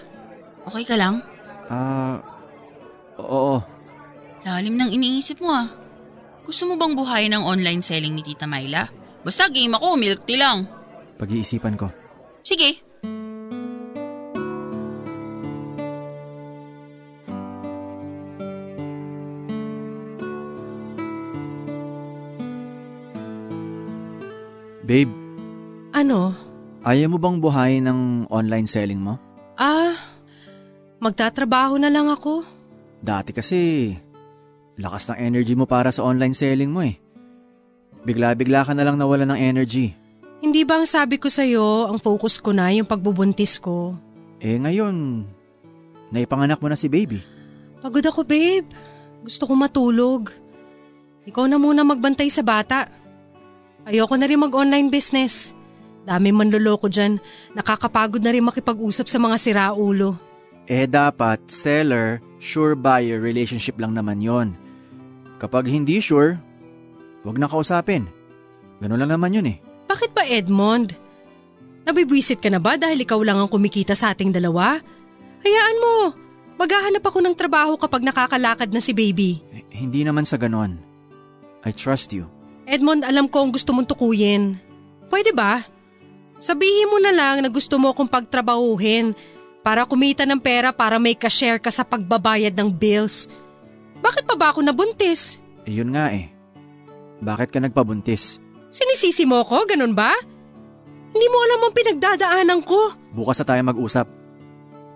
okay 0.68 0.84
ka 0.86 0.94
lang? 0.98 1.22
Ah, 1.70 2.20
oo. 3.18 3.62
Lalim 4.42 4.74
ng 4.74 4.90
iniisip 4.90 5.38
mo 5.38 5.50
ah. 5.54 5.70
Gusto 6.42 6.66
mo 6.66 6.74
bang 6.74 6.98
buhayin 6.98 7.34
ang 7.38 7.46
online 7.46 7.80
selling 7.80 8.18
ni 8.18 8.22
Tita 8.26 8.50
Myla? 8.50 8.90
Basta 9.22 9.46
game 9.46 9.78
ako, 9.78 9.94
milk 9.94 10.26
tea 10.26 10.38
lang. 10.42 10.66
Pag-iisipan 11.14 11.78
ko. 11.78 11.86
Sige. 12.42 12.91
Babe, 24.82 25.10
Ano? 25.94 26.34
ayaw 26.82 27.06
mo 27.06 27.18
bang 27.20 27.38
buhayin 27.38 27.84
ng 27.86 28.00
online 28.26 28.66
selling 28.66 28.98
mo? 28.98 29.14
Ah, 29.54 29.94
magtatrabaho 30.98 31.78
na 31.78 31.86
lang 31.86 32.10
ako. 32.10 32.42
Dati 32.98 33.30
kasi, 33.30 33.92
lakas 34.74 35.12
ng 35.12 35.18
energy 35.20 35.54
mo 35.54 35.68
para 35.68 35.94
sa 35.94 36.02
online 36.02 36.34
selling 36.34 36.72
mo 36.72 36.82
eh. 36.82 36.98
Bigla-bigla 38.02 38.66
ka 38.66 38.72
na 38.74 38.82
lang 38.82 38.98
nawala 38.98 39.22
ng 39.22 39.38
energy. 39.38 39.94
Hindi 40.42 40.66
ba 40.66 40.82
ang 40.82 40.88
sabi 40.90 41.22
ko 41.22 41.30
sa'yo, 41.30 41.86
ang 41.86 42.02
focus 42.02 42.42
ko 42.42 42.50
na 42.50 42.74
yung 42.74 42.88
pagbubuntis 42.88 43.62
ko? 43.62 43.94
Eh 44.42 44.58
ngayon, 44.58 45.22
naipanganak 46.10 46.58
mo 46.58 46.66
na 46.66 46.74
si 46.74 46.90
baby. 46.90 47.22
Pagod 47.78 48.02
ako, 48.02 48.26
babe. 48.26 48.66
Gusto 49.22 49.46
ko 49.46 49.54
matulog. 49.54 50.34
Ikaw 51.22 51.46
na 51.46 51.62
muna 51.62 51.86
magbantay 51.86 52.26
sa 52.26 52.42
bata. 52.42 52.90
Ayoko 53.82 54.14
na 54.14 54.30
rin 54.30 54.38
mag-online 54.38 54.88
business. 54.88 55.50
Dami 56.02 56.34
man 56.34 56.50
loloko 56.50 56.86
dyan. 56.86 57.18
Nakakapagod 57.54 58.22
na 58.22 58.34
rin 58.34 58.42
makipag-usap 58.42 59.06
sa 59.06 59.18
mga 59.18 59.36
siraulo. 59.38 60.18
Eh 60.70 60.86
dapat, 60.86 61.42
seller, 61.50 62.22
sure 62.38 62.78
buyer 62.78 63.18
relationship 63.18 63.78
lang 63.82 63.94
naman 63.94 64.22
yon. 64.22 64.54
Kapag 65.42 65.66
hindi 65.66 65.98
sure, 65.98 66.38
wag 67.26 67.38
na 67.38 67.50
kausapin. 67.50 68.06
Ganun 68.78 69.02
lang 69.02 69.10
naman 69.10 69.34
yun 69.34 69.50
eh. 69.50 69.58
Bakit 69.90 70.10
ba 70.14 70.22
Edmond? 70.22 70.94
Nabibwisit 71.82 72.38
ka 72.38 72.46
na 72.46 72.62
ba 72.62 72.78
dahil 72.78 73.02
ikaw 73.02 73.18
lang 73.26 73.42
ang 73.42 73.50
kumikita 73.50 73.98
sa 73.98 74.14
ating 74.14 74.30
dalawa? 74.30 74.78
Hayaan 75.42 75.78
mo. 75.82 75.94
Maghahanap 76.62 77.02
ako 77.02 77.18
ng 77.26 77.34
trabaho 77.34 77.74
kapag 77.74 78.06
nakakalakad 78.06 78.70
na 78.70 78.78
si 78.78 78.94
baby. 78.94 79.42
Eh, 79.50 79.66
Hindi 79.82 80.06
naman 80.06 80.22
sa 80.22 80.38
ganon. 80.38 80.78
I 81.66 81.74
trust 81.74 82.14
you. 82.14 82.30
Edmond, 82.72 83.04
alam 83.04 83.28
ko 83.28 83.44
ang 83.44 83.52
gusto 83.52 83.76
mong 83.76 83.84
tukuyin. 83.84 84.56
Pwede 85.12 85.36
ba? 85.36 85.60
Sabihin 86.40 86.88
mo 86.88 86.96
na 87.04 87.12
lang 87.12 87.44
na 87.44 87.52
gusto 87.52 87.76
mo 87.76 87.92
akong 87.92 88.08
pagtrabahuhin 88.08 89.12
para 89.60 89.84
kumita 89.84 90.24
ng 90.24 90.40
pera 90.40 90.72
para 90.72 90.96
may 90.96 91.12
ka-share 91.12 91.60
ka 91.60 91.68
sa 91.68 91.84
pagbabayad 91.84 92.56
ng 92.56 92.72
bills. 92.72 93.28
Bakit 94.00 94.24
pa 94.24 94.34
ba 94.40 94.46
ako 94.56 94.64
nabuntis? 94.64 95.36
Eh 95.68 95.84
yun 95.84 95.92
nga 95.92 96.16
eh. 96.16 96.32
Bakit 97.20 97.52
ka 97.52 97.60
nagpabuntis? 97.60 98.40
Sinisisi 98.72 99.28
mo 99.28 99.44
ko, 99.44 99.68
ganun 99.68 99.92
ba? 99.92 100.10
Hindi 101.12 101.26
mo 101.28 101.38
alam 101.44 101.60
ang 101.68 101.76
pinagdadaanan 101.76 102.60
ko. 102.64 102.96
Bukas 103.12 103.36
na 103.44 103.52
tayo 103.52 103.62
mag-usap. 103.68 104.08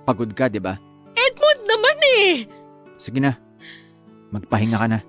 Pagod 0.08 0.32
ka, 0.32 0.48
di 0.48 0.64
ba? 0.64 0.80
Edmond 1.12 1.60
naman 1.68 1.96
eh! 2.24 2.48
Sige 2.96 3.20
na. 3.20 3.36
Magpahinga 4.32 4.80
ka 4.80 4.88
na. 4.88 5.04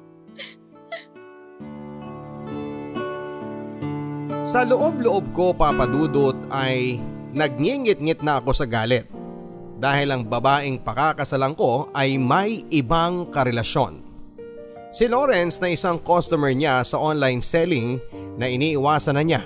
Sa 4.48 4.64
loob-loob 4.64 5.36
ko 5.36 5.52
papadudot 5.52 6.32
ay 6.56 7.04
nagngingit-ngit 7.36 8.24
na 8.24 8.40
ako 8.40 8.56
sa 8.56 8.64
galit 8.64 9.04
dahil 9.76 10.08
ang 10.08 10.24
babaeng 10.24 10.80
pakakasalan 10.80 11.52
ko 11.52 11.92
ay 11.92 12.16
may 12.16 12.64
ibang 12.72 13.28
karelasyon. 13.28 14.00
Si 14.96 15.04
Lawrence 15.12 15.60
na 15.60 15.68
isang 15.68 16.00
customer 16.00 16.56
niya 16.56 16.80
sa 16.88 16.96
online 16.96 17.44
selling 17.44 18.00
na 18.40 18.48
iniiwasan 18.48 19.20
na 19.20 19.24
niya. 19.28 19.44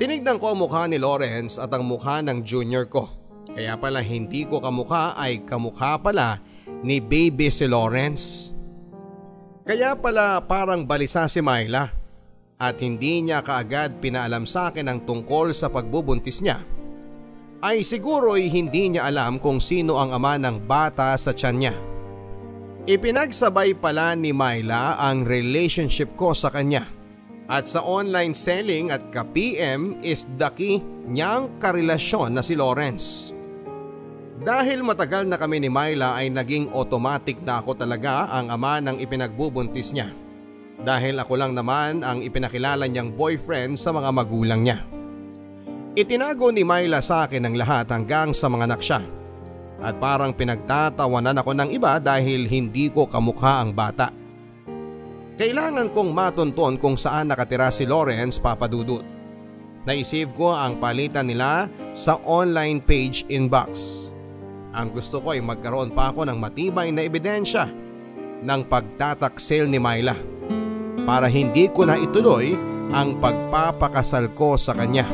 Tinignan 0.00 0.40
ko 0.40 0.56
ang 0.56 0.64
mukha 0.64 0.88
ni 0.88 0.96
Lawrence 0.96 1.60
at 1.60 1.68
ang 1.68 1.84
mukha 1.84 2.24
ng 2.24 2.40
junior 2.40 2.88
ko. 2.88 3.04
Kaya 3.52 3.76
pala 3.76 4.00
hindi 4.00 4.48
ko 4.48 4.64
kamukha 4.64 5.12
ay 5.12 5.44
kamukha 5.44 6.00
pala 6.00 6.40
ni 6.80 7.04
baby 7.04 7.52
si 7.52 7.68
Lawrence. 7.68 8.56
Kaya 9.68 9.92
pala 9.92 10.40
parang 10.40 10.88
balisa 10.88 11.28
si 11.28 11.44
Myla 11.44 11.99
at 12.60 12.76
hindi 12.84 13.24
niya 13.24 13.40
kaagad 13.40 14.04
pinaalam 14.04 14.44
sa 14.44 14.68
akin 14.68 14.86
ang 14.92 15.00
tungkol 15.08 15.56
sa 15.56 15.72
pagbubuntis 15.72 16.44
niya. 16.44 16.60
Ay 17.64 17.80
siguro'y 17.80 18.52
hindi 18.52 18.92
niya 18.92 19.08
alam 19.08 19.40
kung 19.40 19.60
sino 19.60 19.96
ang 19.96 20.12
ama 20.12 20.36
ng 20.36 20.68
bata 20.68 21.16
sa 21.16 21.32
tiyan 21.32 21.56
niya. 21.56 21.74
Ipinagsabay 22.84 23.76
pala 23.76 24.12
ni 24.16 24.32
Myla 24.32 25.00
ang 25.00 25.24
relationship 25.24 26.16
ko 26.16 26.36
sa 26.36 26.52
kanya. 26.52 26.88
At 27.50 27.66
sa 27.66 27.82
online 27.82 28.32
selling 28.32 28.94
at 28.94 29.10
ka-PM 29.10 29.98
is 30.06 30.24
daki 30.38 30.78
niyang 31.10 31.58
karelasyon 31.58 32.32
na 32.32 32.46
si 32.46 32.54
Lawrence. 32.54 33.34
Dahil 34.40 34.80
matagal 34.80 35.28
na 35.28 35.36
kami 35.36 35.60
ni 35.60 35.68
Myla 35.68 36.16
ay 36.16 36.32
naging 36.32 36.72
automatic 36.72 37.42
na 37.44 37.60
ako 37.60 37.76
talaga 37.76 38.32
ang 38.32 38.48
ama 38.48 38.80
ng 38.80 38.96
ipinagbubuntis 39.02 39.92
niya. 39.92 40.08
Dahil 40.80 41.20
ako 41.20 41.36
lang 41.36 41.52
naman 41.52 42.00
ang 42.00 42.24
ipinakilala 42.24 42.88
niyang 42.88 43.12
boyfriend 43.12 43.76
sa 43.76 43.92
mga 43.92 44.08
magulang 44.16 44.64
niya. 44.64 44.80
Itinago 45.92 46.48
ni 46.48 46.64
Myla 46.64 47.04
sa 47.04 47.28
akin 47.28 47.44
ang 47.44 47.54
lahat 47.58 47.92
hanggang 47.92 48.32
sa 48.32 48.48
mga 48.48 48.64
anak 48.64 48.80
siya. 48.80 49.02
At 49.80 50.00
parang 50.00 50.32
pinagtatawanan 50.32 51.40
ako 51.40 51.52
ng 51.56 51.70
iba 51.72 52.00
dahil 52.00 52.48
hindi 52.48 52.88
ko 52.88 53.04
kamukha 53.04 53.60
ang 53.60 53.76
bata. 53.76 54.12
Kailangan 55.40 55.88
kong 55.92 56.10
matunton 56.12 56.76
kung 56.76 56.96
saan 57.00 57.32
nakatira 57.32 57.72
si 57.72 57.88
Lawrence 57.88 58.36
papadudot. 58.36 59.04
Naisave 59.88 60.36
ko 60.36 60.52
ang 60.52 60.76
palitan 60.76 61.28
nila 61.28 61.68
sa 61.96 62.20
online 62.28 62.84
page 62.84 63.24
inbox. 63.32 64.08
Ang 64.76 64.92
gusto 64.92 65.24
ko 65.24 65.32
ay 65.32 65.40
magkaroon 65.40 65.96
pa 65.96 66.12
ako 66.12 66.28
ng 66.28 66.36
matibay 66.36 66.92
na 66.92 67.08
ebidensya 67.08 67.72
ng 68.44 68.60
pagtataksil 68.68 69.64
ni 69.64 69.80
Myla 69.80 70.40
para 71.04 71.26
hindi 71.28 71.68
ko 71.70 71.88
na 71.88 71.96
ituloy 71.96 72.56
ang 72.90 73.22
pagpapakasal 73.22 74.34
ko 74.34 74.58
sa 74.58 74.74
kanya. 74.74 75.06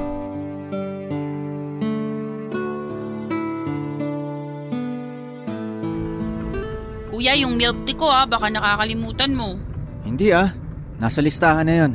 Kuya, 7.12 7.32
yung 7.36 7.56
milk 7.56 7.88
tea 7.88 7.96
ko 7.96 8.12
ah, 8.12 8.28
baka 8.28 8.52
nakakalimutan 8.52 9.32
mo. 9.32 9.56
Hindi 10.04 10.32
ah, 10.32 10.52
nasa 11.00 11.24
listahan 11.24 11.66
na 11.68 11.74
yon. 11.74 11.92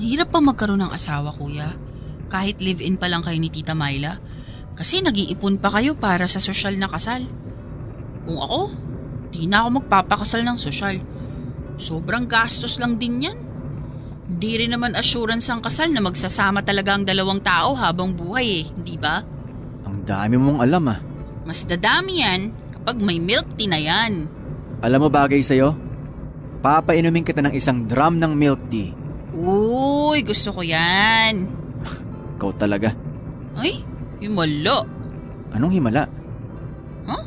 Mahirap 0.00 0.32
pa 0.32 0.40
magkaroon 0.40 0.80
ng 0.80 0.92
asawa, 0.96 1.28
kuya. 1.28 1.76
Kahit 2.32 2.56
live-in 2.56 2.96
pa 2.96 3.12
lang 3.12 3.20
kayo 3.20 3.36
ni 3.36 3.52
Tita 3.52 3.76
Myla. 3.76 4.16
Kasi 4.72 5.04
nag-iipon 5.04 5.60
pa 5.60 5.68
kayo 5.76 5.92
para 5.92 6.24
sa 6.24 6.40
sosyal 6.40 6.80
na 6.80 6.88
kasal. 6.88 7.28
Kung 8.24 8.40
ako, 8.40 8.60
di 9.28 9.44
na 9.44 9.60
ako 9.60 9.84
magpapakasal 9.84 10.40
ng 10.40 10.56
sosyal. 10.56 11.04
Sobrang 11.80 12.28
gastos 12.28 12.76
lang 12.76 13.00
din 13.00 13.24
yan. 13.24 13.38
Hindi 14.30 14.62
rin 14.62 14.70
naman 14.76 14.94
assurance 14.94 15.50
ang 15.50 15.64
kasal 15.64 15.90
na 15.90 16.04
magsasama 16.04 16.62
talaga 16.62 16.94
ang 16.94 17.02
dalawang 17.02 17.42
tao 17.42 17.74
habang 17.74 18.14
buhay 18.14 18.62
eh, 18.62 18.64
di 18.78 18.94
ba? 18.94 19.24
Ang 19.88 20.06
dami 20.06 20.38
mong 20.38 20.60
alam 20.62 20.84
ah. 20.86 21.00
Mas 21.42 21.66
dadami 21.66 22.22
yan 22.22 22.54
kapag 22.70 23.02
may 23.02 23.18
milk 23.18 23.58
tea 23.58 23.66
na 23.66 23.80
yan. 23.80 24.28
Alam 24.84 25.00
mo 25.02 25.08
bagay 25.10 25.42
sa'yo? 25.42 25.74
Papainumin 26.60 27.24
kita 27.26 27.42
ng 27.42 27.56
isang 27.56 27.88
drum 27.88 28.20
ng 28.20 28.32
milk 28.36 28.60
tea. 28.70 28.94
Uy, 29.34 30.22
gusto 30.22 30.52
ko 30.52 30.62
yan. 30.62 31.48
Ikaw 32.38 32.50
talaga. 32.54 32.92
Ay, 33.56 33.82
himala. 34.20 34.84
Anong 35.50 35.74
himala? 35.74 36.06
Huh? 37.08 37.24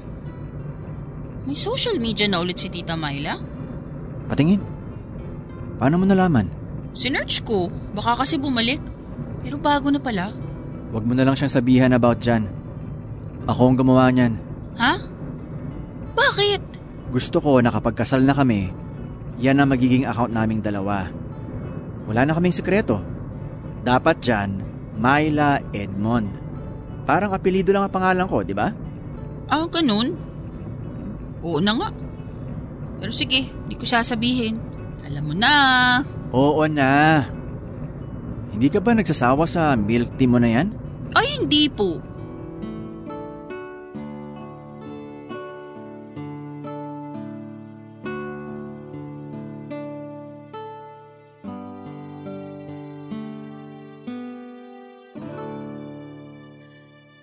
May 1.44 1.60
social 1.60 2.00
media 2.00 2.32
na 2.32 2.40
ulit 2.40 2.62
si 2.64 2.72
Tita 2.72 2.96
Myla? 2.96 3.53
Patingin. 4.28 4.62
Paano 5.78 6.00
mo 6.00 6.06
nalaman? 6.08 6.48
Sinearch 6.94 7.44
ko. 7.44 7.68
Baka 7.98 8.24
kasi 8.24 8.38
bumalik. 8.38 8.80
Pero 9.44 9.60
bago 9.60 9.90
na 9.90 10.00
pala. 10.00 10.32
Huwag 10.94 11.04
mo 11.04 11.14
na 11.18 11.26
lang 11.26 11.36
siyang 11.36 11.52
sabihan 11.52 11.92
about 11.92 12.22
dyan. 12.22 12.48
Ako 13.50 13.74
ang 13.74 13.78
gumawa 13.82 14.08
niyan. 14.14 14.40
Ha? 14.80 14.94
Bakit? 16.14 16.62
Gusto 17.12 17.38
ko 17.44 17.60
na 17.60 17.74
kapag 17.74 17.98
kasal 17.98 18.24
na 18.24 18.32
kami, 18.34 18.72
yan 19.42 19.60
ang 19.60 19.70
magiging 19.74 20.06
account 20.06 20.32
naming 20.32 20.62
dalawa. 20.62 21.10
Wala 22.06 22.24
na 22.24 22.36
kaming 22.38 22.56
sekreto. 22.56 23.02
Dapat 23.84 24.24
dyan, 24.24 24.50
Myla 24.96 25.60
Edmond. 25.76 26.40
Parang 27.04 27.36
apelido 27.36 27.76
lang 27.76 27.90
ang 27.90 27.94
pangalan 27.94 28.30
ko, 28.30 28.46
di 28.46 28.56
ba? 28.56 28.72
Ah, 29.52 29.68
ganun? 29.68 30.16
Oo 31.44 31.60
na 31.60 31.76
nga. 31.76 31.90
Pero 33.04 33.12
sige, 33.12 33.52
di 33.68 33.76
ko 33.76 33.84
sasabihin. 33.84 34.64
Alam 35.04 35.24
mo 35.28 35.34
na. 35.36 35.56
Oo 36.32 36.64
na. 36.72 37.28
Hindi 38.56 38.72
ka 38.72 38.80
ba 38.80 38.96
nagsasawa 38.96 39.44
sa 39.44 39.76
milk 39.76 40.16
tea 40.16 40.24
mo 40.24 40.40
na 40.40 40.48
yan? 40.48 40.72
Ay, 41.12 41.36
hindi 41.36 41.68
po. 41.68 42.00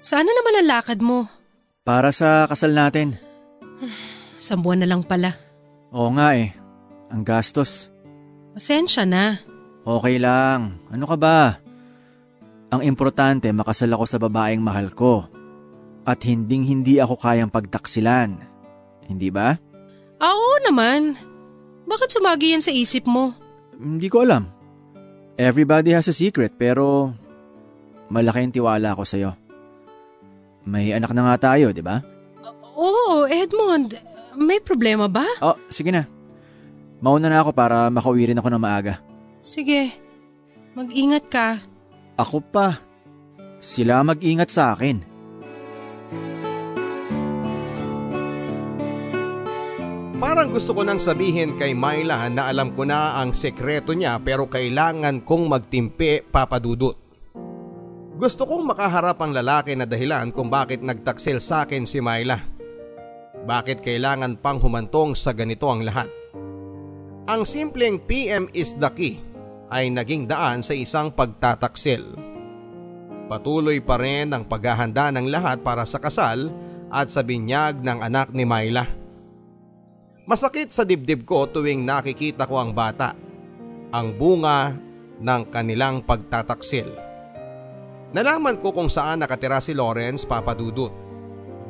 Saan 0.04 0.28
na 0.28 0.36
naman 0.36 0.60
ang 0.60 0.68
lakad 0.68 1.00
mo? 1.00 1.24
Para 1.88 2.12
sa 2.12 2.44
kasal 2.44 2.76
natin. 2.76 3.16
Isang 4.44 4.60
buwan 4.60 4.84
na 4.84 4.90
lang 4.92 5.08
pala. 5.08 5.49
Oo 5.90 6.11
nga 6.14 6.38
eh. 6.38 6.55
Ang 7.11 7.26
gastos. 7.26 7.90
Pasensya 8.55 9.03
na. 9.03 9.42
Okay 9.83 10.22
lang. 10.22 10.79
Ano 10.90 11.05
ka 11.07 11.16
ba? 11.18 11.59
Ang 12.70 12.87
importante 12.87 13.50
makasal 13.50 13.90
ako 13.90 14.05
sa 14.07 14.22
babaeng 14.22 14.62
mahal 14.62 14.94
ko. 14.94 15.26
At 16.07 16.22
hinding 16.22 16.66
hindi 16.66 17.03
ako 17.03 17.18
kayang 17.18 17.50
pagtaksilan. 17.50 18.38
Hindi 19.11 19.29
ba? 19.35 19.59
Oo 20.22 20.50
naman. 20.62 21.18
Bakit 21.90 22.09
sumagi 22.14 22.55
yan 22.55 22.62
sa 22.62 22.70
isip 22.70 23.11
mo? 23.11 23.35
Hindi 23.74 24.07
ko 24.07 24.22
alam. 24.22 24.46
Everybody 25.35 25.90
has 25.96 26.07
a 26.07 26.14
secret 26.14 26.55
pero 26.55 27.11
malaki 28.12 28.46
ang 28.46 28.55
tiwala 28.55 28.94
ko 28.94 29.03
sa'yo. 29.03 29.35
May 30.68 30.92
anak 30.92 31.11
na 31.16 31.33
nga 31.33 31.57
tayo, 31.57 31.72
di 31.72 31.81
ba? 31.81 32.05
Oo, 32.76 33.24
Edmond. 33.26 33.96
May 34.38 34.62
problema 34.62 35.10
ba? 35.10 35.26
Oh, 35.42 35.58
sige 35.72 35.90
na. 35.90 36.06
Mauna 37.00 37.32
na 37.32 37.40
ako 37.40 37.50
para 37.56 37.88
makauwi 37.88 38.30
rin 38.30 38.38
ako 38.38 38.48
ng 38.52 38.62
maaga. 38.62 39.00
Sige. 39.40 39.96
Mag-ingat 40.76 41.24
ka. 41.32 41.48
Ako 42.20 42.44
pa. 42.44 42.78
Sila 43.58 44.04
mag-ingat 44.04 44.52
sa 44.52 44.76
akin. 44.76 45.10
Parang 50.20 50.52
gusto 50.52 50.76
ko 50.76 50.84
nang 50.84 51.00
sabihin 51.00 51.56
kay 51.56 51.72
Myla 51.72 52.28
na 52.28 52.52
alam 52.52 52.76
ko 52.76 52.84
na 52.84 53.16
ang 53.16 53.32
sekreto 53.32 53.96
niya 53.96 54.20
pero 54.20 54.52
kailangan 54.52 55.24
kong 55.24 55.48
magtimpi 55.48 56.20
papadudot. 56.20 56.92
Gusto 58.20 58.44
kong 58.44 58.68
makaharap 58.68 59.16
ang 59.24 59.32
lalaki 59.32 59.72
na 59.72 59.88
dahilan 59.88 60.28
kung 60.28 60.52
bakit 60.52 60.84
nagtaksil 60.84 61.40
sa 61.40 61.64
akin 61.64 61.88
si 61.88 62.04
Myla. 62.04 62.49
Bakit 63.50 63.82
kailangan 63.82 64.38
pang 64.38 64.62
humantong 64.62 65.18
sa 65.18 65.34
ganito 65.34 65.66
ang 65.66 65.82
lahat? 65.82 66.06
Ang 67.26 67.42
simpleng 67.42 67.98
PM 67.98 68.46
is 68.54 68.78
the 68.78 68.86
key 68.94 69.18
ay 69.74 69.90
naging 69.90 70.30
daan 70.30 70.62
sa 70.62 70.70
isang 70.70 71.10
pagtataksil. 71.10 72.14
Patuloy 73.26 73.82
pa 73.82 73.98
rin 73.98 74.30
ang 74.30 74.46
paghahanda 74.46 75.10
ng 75.10 75.26
lahat 75.26 75.66
para 75.66 75.82
sa 75.82 75.98
kasal 75.98 76.46
at 76.94 77.10
sa 77.10 77.26
binyag 77.26 77.82
ng 77.82 77.98
anak 77.98 78.30
ni 78.30 78.46
Myla. 78.46 78.86
Masakit 80.30 80.70
sa 80.70 80.86
dibdib 80.86 81.26
ko 81.26 81.50
tuwing 81.50 81.82
nakikita 81.82 82.46
ko 82.46 82.62
ang 82.62 82.70
bata, 82.70 83.18
ang 83.90 84.14
bunga 84.14 84.78
ng 85.18 85.42
kanilang 85.50 86.06
pagtataksil. 86.06 86.86
Nalaman 88.14 88.62
ko 88.62 88.70
kung 88.70 88.86
saan 88.86 89.26
nakatira 89.26 89.58
si 89.58 89.74
Lawrence 89.74 90.22
papadudot. 90.22 91.09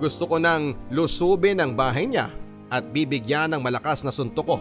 Gusto 0.01 0.25
ko 0.25 0.37
nang 0.41 0.73
lusubin 0.89 1.61
ang 1.61 1.77
bahay 1.77 2.09
niya 2.09 2.33
at 2.73 2.89
bibigyan 2.89 3.53
ng 3.53 3.61
malakas 3.61 4.01
na 4.01 4.09
suntok 4.09 4.47
ko. 4.49 4.57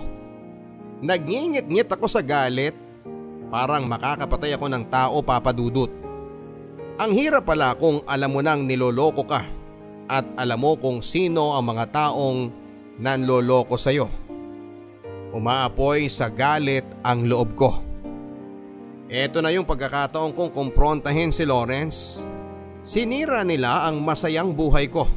Nagngingit-ngit 0.99 1.87
ako 1.87 2.11
sa 2.11 2.19
galit, 2.19 2.75
parang 3.47 3.87
makakapatay 3.87 4.59
ako 4.59 4.67
ng 4.67 4.83
tao 4.91 5.23
papadudot. 5.23 5.87
Ang 6.99 7.15
hirap 7.15 7.47
pala 7.47 7.71
kung 7.79 8.03
alam 8.03 8.35
mo 8.35 8.43
nang 8.43 8.67
niloloko 8.67 9.23
ka 9.23 9.47
at 10.11 10.27
alam 10.35 10.59
mo 10.59 10.75
kung 10.75 10.99
sino 10.99 11.55
ang 11.55 11.71
mga 11.71 11.87
taong 11.87 12.51
nanloloko 12.99 13.79
sa'yo. 13.79 14.11
Umaapoy 15.31 16.11
sa 16.11 16.27
galit 16.27 16.83
ang 16.99 17.23
loob 17.23 17.55
ko. 17.55 17.79
Ito 19.07 19.39
na 19.39 19.55
yung 19.55 19.63
pagkakataon 19.63 20.35
kong 20.35 20.51
kumprontahin 20.51 21.31
si 21.31 21.47
Lawrence. 21.47 22.27
Sinira 22.83 23.47
nila 23.47 23.87
ang 23.87 24.03
masayang 24.03 24.51
buhay 24.51 24.91
ko. 24.91 25.07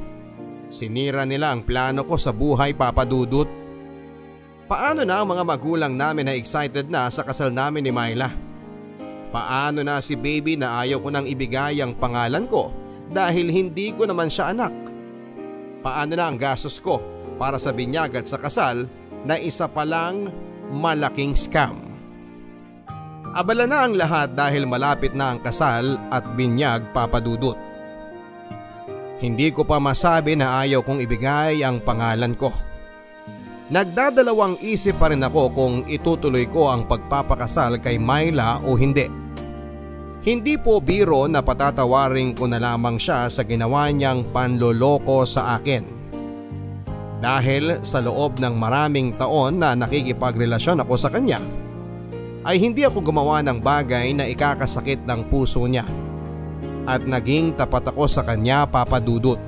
Sinira 0.72 1.28
nila 1.28 1.52
ang 1.52 1.68
plano 1.68 2.00
ko 2.08 2.16
sa 2.16 2.32
buhay 2.32 2.72
papadudot. 2.72 3.44
Paano 4.64 5.04
na 5.04 5.20
ang 5.20 5.28
mga 5.28 5.44
magulang 5.44 5.92
namin 5.92 6.24
na 6.24 6.32
excited 6.32 6.88
na 6.88 7.12
sa 7.12 7.20
kasal 7.20 7.52
namin 7.52 7.84
ni 7.84 7.92
Myla? 7.92 8.32
Paano 9.28 9.84
na 9.84 10.00
si 10.00 10.16
baby 10.16 10.56
na 10.56 10.80
ayaw 10.80 11.04
ko 11.04 11.12
nang 11.12 11.28
ibigay 11.28 11.84
ang 11.84 11.92
pangalan 11.92 12.48
ko 12.48 12.72
dahil 13.12 13.52
hindi 13.52 13.92
ko 13.92 14.08
naman 14.08 14.32
siya 14.32 14.56
anak? 14.56 14.72
Paano 15.84 16.16
na 16.16 16.32
ang 16.32 16.40
gastos 16.40 16.80
ko 16.80 17.04
para 17.36 17.60
sa 17.60 17.68
binyag 17.68 18.24
at 18.24 18.26
sa 18.32 18.40
kasal 18.40 18.88
na 19.28 19.36
isa 19.36 19.68
palang 19.68 20.32
malaking 20.72 21.36
scam? 21.36 21.84
Abala 23.36 23.68
na 23.68 23.84
ang 23.84 23.92
lahat 23.92 24.32
dahil 24.32 24.64
malapit 24.64 25.12
na 25.12 25.36
ang 25.36 25.44
kasal 25.44 26.00
at 26.08 26.24
binyag 26.32 26.96
papadudot. 26.96 27.71
Hindi 29.22 29.54
ko 29.54 29.62
pa 29.62 29.78
masabi 29.78 30.34
na 30.34 30.66
ayaw 30.66 30.82
kong 30.82 30.98
ibigay 30.98 31.62
ang 31.62 31.78
pangalan 31.78 32.34
ko. 32.34 32.50
Nagdadalawang 33.70 34.58
isip 34.58 34.98
pa 34.98 35.14
rin 35.14 35.22
ako 35.22 35.42
kung 35.54 35.74
itutuloy 35.86 36.50
ko 36.50 36.66
ang 36.66 36.90
pagpapakasal 36.90 37.78
kay 37.78 38.02
Myla 38.02 38.58
o 38.66 38.74
hindi. 38.74 39.06
Hindi 40.26 40.58
po 40.58 40.82
biro 40.82 41.30
na 41.30 41.38
patatawarin 41.38 42.34
ko 42.34 42.50
na 42.50 42.58
lamang 42.58 42.98
siya 42.98 43.30
sa 43.30 43.46
ginawa 43.46 43.94
niyang 43.94 44.26
panloloko 44.34 45.22
sa 45.22 45.54
akin. 45.54 45.86
Dahil 47.22 47.78
sa 47.86 48.02
loob 48.02 48.42
ng 48.42 48.58
maraming 48.58 49.14
taon 49.14 49.62
na 49.62 49.78
nakikipagrelasyon 49.78 50.82
ako 50.82 50.94
sa 50.98 51.14
kanya, 51.14 51.38
ay 52.42 52.58
hindi 52.58 52.82
ako 52.82 53.06
gumawa 53.06 53.38
ng 53.46 53.62
bagay 53.62 54.10
na 54.18 54.26
ikakasakit 54.26 55.06
ng 55.06 55.30
puso 55.30 55.62
niya. 55.70 55.86
At 56.84 57.06
naging 57.06 57.54
tapat 57.54 57.86
ako 57.90 58.10
sa 58.10 58.26
kanya 58.26 58.66
papadudot. 58.66 59.38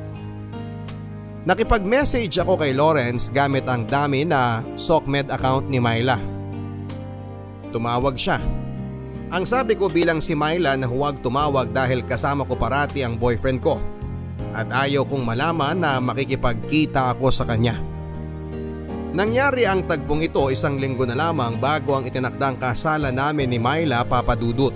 Nakipag-message 1.44 2.40
ako 2.40 2.56
kay 2.56 2.72
Lawrence 2.72 3.28
gamit 3.28 3.68
ang 3.68 3.84
dami 3.84 4.24
na 4.24 4.64
SOCMED 4.80 5.28
account 5.28 5.68
ni 5.68 5.76
Myla. 5.76 6.16
Tumawag 7.68 8.16
siya. 8.16 8.40
Ang 9.28 9.44
sabi 9.44 9.76
ko 9.76 9.92
bilang 9.92 10.22
si 10.22 10.32
Myla 10.32 10.78
na 10.78 10.88
huwag 10.88 11.20
tumawag 11.20 11.74
dahil 11.74 12.06
kasama 12.06 12.48
ko 12.48 12.56
parati 12.56 13.04
ang 13.04 13.20
boyfriend 13.20 13.60
ko 13.60 13.76
at 14.54 14.70
ayaw 14.70 15.02
kong 15.04 15.26
malaman 15.26 15.82
na 15.82 15.98
makikipagkita 15.98 17.12
ako 17.12 17.28
sa 17.34 17.44
kanya. 17.44 17.76
Nangyari 19.14 19.62
ang 19.62 19.86
tagpong 19.86 20.26
ito 20.26 20.42
isang 20.50 20.78
linggo 20.78 21.06
na 21.06 21.14
lamang 21.14 21.58
bago 21.58 21.94
ang 21.94 22.06
itinakdang 22.06 22.58
kasalan 22.58 23.14
namin 23.14 23.50
ni 23.50 23.58
Myla 23.58 24.06
papadudot. 24.06 24.74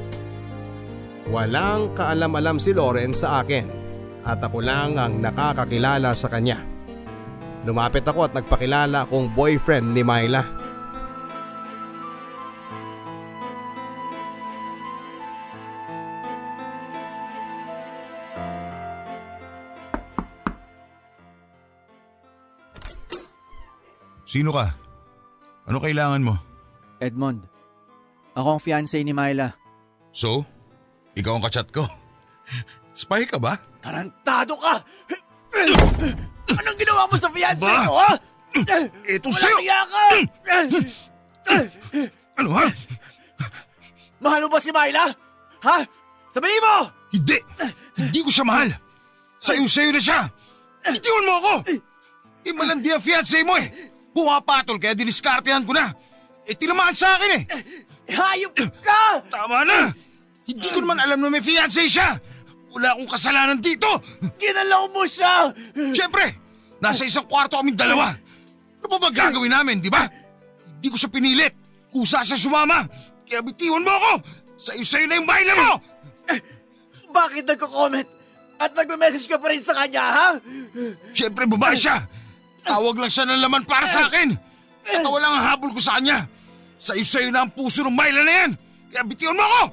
Walang 1.28 1.92
kaalam-alam 1.92 2.56
si 2.56 2.72
Loren 2.72 3.12
sa 3.12 3.44
akin 3.44 3.68
at 4.24 4.40
ako 4.40 4.64
lang 4.64 4.96
ang 4.96 5.20
nakakakilala 5.20 6.16
sa 6.16 6.32
kanya. 6.32 6.64
Lumapit 7.68 8.08
ako 8.08 8.24
at 8.24 8.32
nagpakilala 8.32 9.04
akong 9.04 9.36
boyfriend 9.36 9.92
ni 9.92 10.00
Myla. 10.00 10.40
Sino 24.24 24.52
ka? 24.52 24.72
Ano 25.68 25.76
kailangan 25.80 26.24
mo? 26.24 26.40
Edmond, 27.04 27.44
ako 28.32 28.56
ang 28.56 28.60
fiancé 28.64 29.04
ni 29.04 29.12
Myla. 29.12 29.52
So? 30.12 30.57
Ikaw 31.18 31.32
ang 31.34 31.44
kachat 31.44 31.68
ko? 31.74 31.82
Spy 32.94 33.26
ka 33.26 33.42
ba? 33.42 33.58
Tarantado 33.82 34.54
ka! 34.54 34.78
Anong 36.46 36.78
ginawa 36.78 37.10
mo 37.10 37.18
sa 37.18 37.26
fiancé 37.34 37.66
ko, 37.66 37.94
ha? 37.98 38.14
Ito 39.02 39.26
Wala 39.26 39.40
sa'yo! 39.42 39.58
kaya 39.58 39.80
ka! 39.82 40.04
Ano 42.38 42.48
ha? 42.54 42.66
Mahal 44.22 44.46
mo 44.46 44.48
ba 44.50 44.62
si 44.62 44.70
Myla? 44.70 45.10
Ha? 45.66 45.76
Sabihin 46.30 46.62
mo! 46.62 46.86
Hindi! 47.10 47.38
Hindi 47.98 48.20
ko 48.22 48.30
siya 48.30 48.46
mahal! 48.46 48.70
Sayo-sayo 49.42 49.90
na 49.90 50.02
siya! 50.02 50.20
Itiwan 50.86 51.26
mo 51.26 51.34
ako! 51.42 51.54
Eh 52.46 52.54
malandi 52.54 52.94
ang 52.94 53.02
fiancé 53.02 53.42
mo 53.42 53.58
eh! 53.58 53.66
Pumapatol 54.14 54.78
kaya 54.78 54.94
diniskartehan 54.94 55.66
ko 55.66 55.74
na! 55.74 55.90
Eh 56.46 56.54
tinamaan 56.54 56.94
sa 56.94 57.18
akin 57.18 57.42
eh! 57.42 57.42
Hayop 58.14 58.54
ka! 58.78 59.18
Tama 59.26 59.66
na! 59.66 59.90
Hindi 60.48 60.68
ko 60.72 60.80
naman 60.80 60.96
alam 60.96 61.20
na 61.20 61.28
may 61.28 61.44
fiancé 61.44 61.84
siya! 61.84 62.16
Wala 62.72 62.96
akong 62.96 63.10
kasalanan 63.12 63.60
dito! 63.60 63.88
Ginalaw 64.40 64.88
mo 64.88 65.04
siya! 65.04 65.52
Siyempre! 65.92 66.24
Nasa 66.80 67.04
isang 67.04 67.28
kwarto 67.28 67.60
kaming 67.60 67.76
dalawa! 67.76 68.16
Ano 68.80 68.86
pa 68.88 68.96
ba 68.96 69.12
gagawin 69.12 69.52
namin, 69.52 69.84
di 69.84 69.92
ba? 69.92 70.08
Hindi 70.80 70.88
ko 70.88 70.96
siya 70.96 71.12
pinilit! 71.12 71.52
Kusa 71.92 72.24
siya 72.24 72.40
sumama! 72.40 72.88
Kaya 73.28 73.44
bitiwan 73.44 73.84
mo 73.84 73.92
ako! 73.92 74.12
Sa'yo-sa'yo 74.56 75.04
na 75.04 75.20
yung 75.20 75.28
baila 75.28 75.52
mo! 75.52 75.70
Bakit 77.12 77.44
nagko-comment? 77.44 78.08
At 78.56 78.72
nagme-message 78.72 79.28
ka 79.28 79.36
pa 79.36 79.52
rin 79.52 79.60
sa 79.60 79.76
kanya, 79.84 80.04
ha? 80.08 80.28
Siyempre 81.12 81.44
babae 81.44 81.76
siya! 81.76 82.08
Tawag 82.64 82.96
lang 82.96 83.12
siya 83.12 83.28
ng 83.28 83.40
laman 83.44 83.68
para 83.68 83.84
sa 83.84 84.08
akin! 84.08 84.32
Katawa 84.80 85.20
lang 85.20 85.32
ang 85.36 85.44
habol 85.44 85.76
ko 85.76 85.80
sa 85.84 86.00
kanya! 86.00 86.24
Sa'yo-sa'yo 86.80 87.28
na 87.36 87.44
ang 87.44 87.52
puso 87.52 87.84
ng 87.84 87.92
Myla 87.92 88.24
na 88.24 88.32
yan! 88.32 88.50
Kaya 88.88 89.04
bitiwan 89.04 89.36
mo 89.36 89.44
ako! 89.44 89.64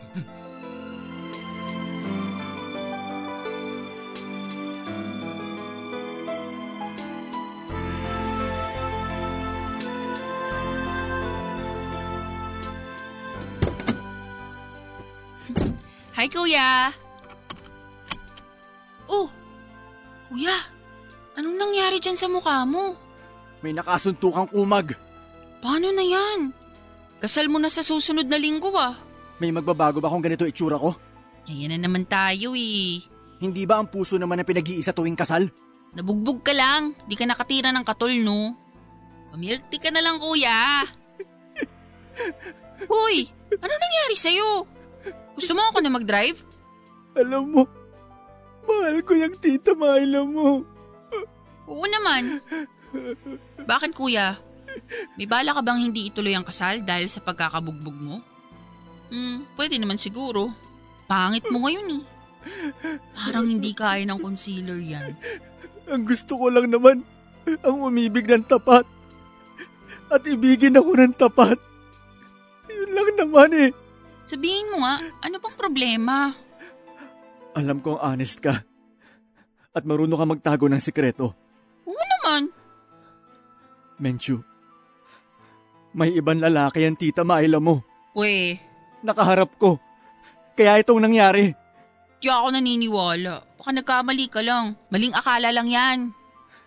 Hi, 16.25 16.33
Kuya! 16.33 16.89
Oh! 19.05 19.29
Kuya! 20.25 20.57
Anong 21.37 21.53
nangyari 21.53 22.01
dyan 22.01 22.17
sa 22.17 22.25
mukha 22.25 22.65
mo? 22.65 22.97
May 23.61 23.77
nakasuntukang 23.77 24.49
kumag. 24.49 24.97
Paano 25.61 25.93
na 25.93 26.01
yan? 26.01 26.49
Kasal 27.21 27.45
mo 27.45 27.61
na 27.61 27.69
sa 27.69 27.85
susunod 27.85 28.25
na 28.25 28.41
linggo 28.41 28.73
ah. 28.73 28.97
May 29.37 29.53
magbabago 29.53 30.01
ba 30.01 30.09
kung 30.09 30.25
ganito 30.25 30.49
itsura 30.49 30.81
ko? 30.81 30.97
Ayan 31.45 31.77
na 31.77 31.85
naman 31.85 32.09
tayo 32.09 32.57
eh. 32.57 33.05
Hindi 33.37 33.69
ba 33.69 33.77
ang 33.77 33.93
puso 33.93 34.17
naman 34.17 34.41
ang 34.41 34.49
pinag-iisa 34.49 34.97
tuwing 34.97 35.13
kasal? 35.13 35.45
Nabugbog 35.93 36.41
ka 36.41 36.57
lang. 36.57 36.97
Di 37.05 37.13
ka 37.13 37.29
nakatira 37.29 37.69
ng 37.69 37.85
katol, 37.85 38.17
no? 38.25 38.57
Pamilk 39.29 39.69
tea 39.69 39.77
ka 39.77 39.93
na 39.93 40.01
lang, 40.01 40.17
kuya. 40.17 40.89
Hoy, 42.89 43.29
ano 43.61 43.73
nangyari 43.77 44.17
sa'yo? 44.17 44.73
Gusto 45.35 45.51
mo 45.51 45.61
ako 45.67 45.77
na 45.83 45.91
mag-drive? 45.91 46.39
Alam 47.15 47.43
mo, 47.51 47.61
mahal 48.67 48.99
ko 49.03 49.13
yung 49.15 49.35
tita 49.39 49.75
Myla 49.75 50.23
mo. 50.23 50.63
Oo 51.67 51.85
naman. 51.87 52.39
Bakit 53.63 53.91
kuya? 53.95 54.39
May 55.15 55.27
bala 55.27 55.55
ka 55.55 55.61
bang 55.63 55.79
hindi 55.91 56.11
ituloy 56.11 56.35
ang 56.35 56.43
kasal 56.47 56.83
dahil 56.83 57.07
sa 57.07 57.23
pagkakabugbog 57.23 57.95
mo? 57.95 58.19
Hmm, 59.11 59.47
pwede 59.55 59.79
naman 59.79 59.99
siguro. 59.99 60.51
Pangit 61.05 61.45
mo 61.51 61.63
ngayon 61.63 62.01
eh. 62.01 62.03
Parang 63.15 63.47
hindi 63.47 63.71
kaya 63.73 64.05
ng 64.05 64.21
concealer 64.21 64.79
yan. 64.81 65.13
Ang 65.89 66.03
gusto 66.05 66.37
ko 66.37 66.49
lang 66.49 66.69
naman, 66.69 67.05
ang 67.61 67.77
umibig 67.81 68.25
ng 68.25 68.45
tapat. 68.45 68.85
At 70.09 70.21
ibigin 70.25 70.77
ako 70.77 70.91
ng 70.97 71.13
tapat. 71.17 71.57
Yun 72.69 72.91
lang 72.93 73.09
naman 73.17 73.49
eh. 73.53 73.69
Sabihin 74.25 74.73
mo 74.73 74.81
nga, 74.81 74.97
ano 75.21 75.35
bang 75.37 75.55
problema? 75.55 76.33
Alam 77.53 77.79
kong 77.79 78.01
honest 78.01 78.41
ka. 78.41 78.65
At 79.71 79.83
marunong 79.85 80.17
ka 80.17 80.25
magtago 80.25 80.65
ng 80.65 80.81
sikreto. 80.81 81.31
Oo 81.85 82.03
naman. 82.17 82.49
Menchu, 83.95 84.41
may 85.95 86.11
ibang 86.11 86.41
lalaki 86.41 86.83
ang 86.83 86.99
tita 86.99 87.23
Myla 87.23 87.61
mo. 87.61 87.79
We, 88.11 88.59
Nakaharap 89.05 89.55
ko. 89.55 89.77
Kaya 90.55 90.81
itong 90.81 90.99
nangyari. 90.99 91.53
di 92.17 92.27
ako 92.27 92.57
naniniwala. 92.57 93.45
Baka 93.55 93.69
nagkamali 93.71 94.25
ka 94.27 94.41
lang. 94.41 94.73
Maling 94.89 95.13
akala 95.13 95.53
lang 95.53 95.69
yan. 95.69 95.99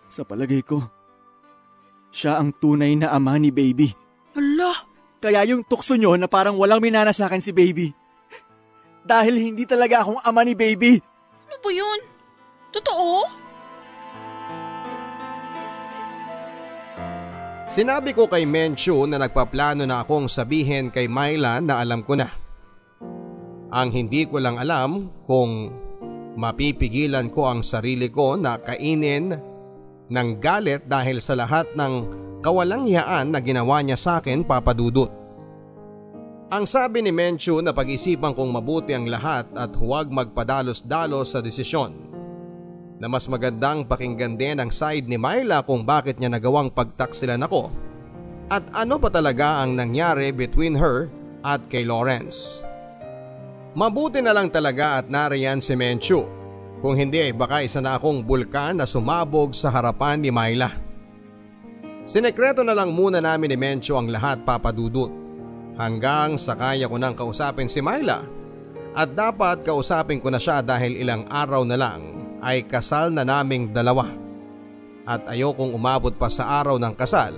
Sa 0.07 0.23
palagay 0.23 0.63
ko, 0.63 0.79
siya 2.09 2.39
ang 2.39 2.55
tunay 2.55 2.95
na 2.95 3.11
ama 3.11 3.35
ni 3.35 3.51
baby. 3.51 3.91
Kaya 5.19 5.43
yung 5.43 5.67
tukso 5.67 5.99
nyo 5.99 6.15
na 6.15 6.31
parang 6.31 6.55
walang 6.55 6.79
minana 6.79 7.11
sa 7.11 7.27
akin 7.27 7.43
si 7.43 7.51
baby. 7.51 7.91
Dahil 9.03 9.35
hindi 9.35 9.67
talaga 9.67 10.03
akong 10.03 10.23
ama 10.23 10.47
ni 10.47 10.55
baby. 10.55 10.99
ano 11.47 11.55
ba 11.59 11.69
yun? 11.71 11.99
Totoo? 12.71 13.07
Sinabi 17.69 18.17
ko 18.17 18.25
kay 18.25 18.49
Menchu 18.49 19.05
na 19.05 19.21
nagpaplano 19.21 19.85
na 19.85 20.01
akong 20.01 20.25
sabihin 20.25 20.89
kay 20.89 21.05
Myla 21.05 21.61
na 21.61 21.77
alam 21.77 22.01
ko 22.01 22.17
na. 22.17 22.25
Ang 23.69 23.93
hindi 23.93 24.25
ko 24.25 24.41
lang 24.41 24.57
alam 24.57 25.13
kung 25.29 25.69
mapipigilan 26.33 27.29
ko 27.29 27.45
ang 27.45 27.61
sarili 27.61 28.09
ko 28.09 28.33
na 28.41 28.57
kainin 28.57 29.37
ng 30.09 30.27
galit 30.41 30.85
dahil 30.89 31.21
sa 31.21 31.37
lahat 31.37 31.69
ng 31.77 31.93
kawalanghiyaan 32.41 33.29
na 33.29 33.39
ginawa 33.39 33.81
niya 33.85 33.97
sa 33.97 34.17
akin 34.19 34.41
papadudot. 34.41 35.09
Ang 36.49 36.65
sabi 36.65 37.05
ni 37.05 37.13
Menchu 37.13 37.61
na 37.61 37.69
pag-isipan 37.69 38.33
kong 38.33 38.49
mabuti 38.49 38.97
ang 38.97 39.05
lahat 39.05 39.45
at 39.53 39.69
huwag 39.77 40.09
magpadalos-dalos 40.09 41.37
sa 41.37 41.45
desisyon 41.45 41.93
na 42.97 43.05
mas 43.05 43.29
magandang 43.29 43.85
pakinggan 43.85 44.33
din 44.33 44.57
ang 44.57 44.73
side 44.73 45.05
ni 45.05 45.15
Myla 45.15 45.61
kung 45.61 45.85
bakit 45.85 46.17
niya 46.17 46.33
nagawang 46.33 46.73
pagtaksilan 46.73 47.45
ako 47.45 47.69
at 48.49 48.65
ano 48.73 48.97
pa 48.97 49.13
talaga 49.13 49.61
ang 49.61 49.77
nangyari 49.77 50.33
between 50.33 50.73
her 50.73 51.05
at 51.45 51.61
kay 51.69 51.85
Lawrence. 51.85 52.65
Mabuti 53.77 54.17
na 54.19 54.33
lang 54.33 54.49
talaga 54.49 54.99
at 54.99 55.05
nariyan 55.07 55.61
si 55.61 55.77
Menchu. 55.77 56.38
Kung 56.79 56.95
hindi 56.95 57.19
ay 57.19 57.35
baka 57.35 57.59
isa 57.59 57.83
na 57.83 57.99
akong 57.99 58.23
bulkan 58.23 58.79
na 58.79 58.87
sumabog 58.87 59.51
sa 59.51 59.67
harapan 59.67 60.23
ni 60.23 60.31
Myla. 60.31 60.71
Sinekreto 62.07 62.63
na 62.63 62.71
lang 62.71 62.95
muna 62.95 63.19
namin 63.19 63.51
ni 63.51 63.57
Menchu 63.59 63.99
ang 63.99 64.07
lahat 64.07 64.41
papadudot 64.47 65.11
hanggang 65.75 66.39
sa 66.39 66.55
kaya 66.55 66.87
ko 66.87 66.95
nang 66.95 67.13
kausapin 67.13 67.67
si 67.67 67.83
Myla 67.83 68.23
at 68.95 69.13
dapat 69.13 69.61
kausapin 69.61 70.23
ko 70.23 70.31
na 70.31 70.41
siya 70.41 70.63
dahil 70.63 70.97
ilang 70.97 71.27
araw 71.29 71.67
na 71.67 71.77
lang 71.77 72.01
ay 72.39 72.65
kasal 72.65 73.11
na 73.11 73.27
naming 73.27 73.75
dalawa. 73.75 74.07
At 75.03 75.27
ayokong 75.27 75.75
umabot 75.75 76.15
pa 76.15 76.31
sa 76.31 76.61
araw 76.63 76.79
ng 76.79 76.93
kasal, 76.95 77.33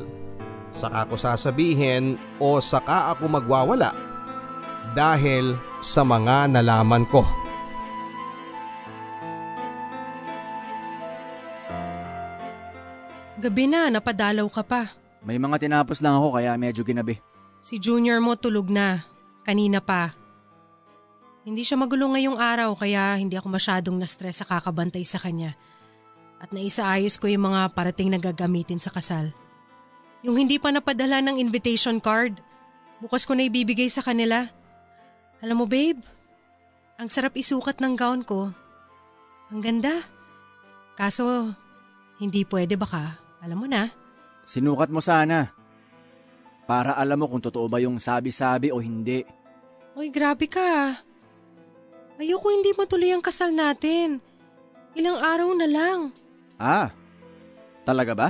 saka 0.70 1.08
ko 1.10 1.16
sasabihin 1.18 2.16
o 2.38 2.62
saka 2.62 3.16
ako 3.16 3.28
magwawala 3.28 3.92
dahil 4.94 5.56
sa 5.82 6.06
mga 6.06 6.52
nalaman 6.52 7.08
ko. 7.08 7.41
Gabi 13.42 13.66
na, 13.66 13.90
napadalaw 13.90 14.46
ka 14.54 14.62
pa. 14.62 14.82
May 15.26 15.42
mga 15.42 15.66
tinapos 15.66 15.98
lang 15.98 16.14
ako 16.14 16.38
kaya 16.38 16.54
medyo 16.62 16.86
ginabi. 16.86 17.18
Si 17.58 17.82
junior 17.82 18.22
mo 18.22 18.38
tulog 18.38 18.70
na. 18.70 19.02
Kanina 19.42 19.82
pa. 19.82 20.14
Hindi 21.42 21.66
siya 21.66 21.74
magulo 21.82 22.14
ngayong 22.14 22.38
araw 22.38 22.78
kaya 22.78 23.18
hindi 23.18 23.34
ako 23.34 23.50
masyadong 23.50 23.98
na-stress 23.98 24.42
sa 24.42 24.46
kakabantay 24.46 25.02
sa 25.02 25.18
kanya. 25.18 25.58
At 26.38 26.54
naisaayos 26.54 27.18
ko 27.18 27.26
yung 27.26 27.50
mga 27.50 27.74
parating 27.74 28.14
na 28.14 28.22
gagamitin 28.22 28.78
sa 28.78 28.94
kasal. 28.94 29.34
Yung 30.22 30.38
hindi 30.38 30.62
pa 30.62 30.70
napadala 30.70 31.18
ng 31.26 31.42
invitation 31.42 31.98
card, 31.98 32.38
bukas 33.02 33.26
ko 33.26 33.34
na 33.34 33.50
ibibigay 33.50 33.90
sa 33.90 34.06
kanila. 34.06 34.50
Alam 35.42 35.66
mo 35.66 35.66
babe, 35.66 36.02
ang 37.02 37.10
sarap 37.10 37.34
isukat 37.34 37.82
ng 37.82 37.98
gown 37.98 38.22
ko. 38.22 38.54
Ang 39.50 39.62
ganda. 39.66 40.06
Kaso, 40.94 41.58
hindi 42.22 42.46
pwede 42.46 42.78
baka, 42.78 43.21
alam 43.42 43.58
mo 43.58 43.66
na. 43.66 43.90
Sinukat 44.46 44.94
mo 44.94 45.02
sana. 45.02 45.50
Para 46.70 46.94
alam 46.96 47.18
mo 47.18 47.26
kung 47.28 47.42
totoo 47.42 47.66
ba 47.68 47.82
yung 47.82 47.98
sabi-sabi 47.98 48.70
o 48.70 48.78
hindi. 48.78 49.26
Uy, 49.98 50.08
grabe 50.14 50.46
ka. 50.48 51.02
Ayoko 52.22 52.48
hindi 52.54 52.72
matuloy 52.78 53.12
ang 53.12 53.26
kasal 53.26 53.50
natin. 53.50 54.22
Ilang 54.94 55.18
araw 55.18 55.50
na 55.58 55.68
lang. 55.68 56.00
Ah, 56.62 56.94
talaga 57.82 58.14
ba? 58.14 58.30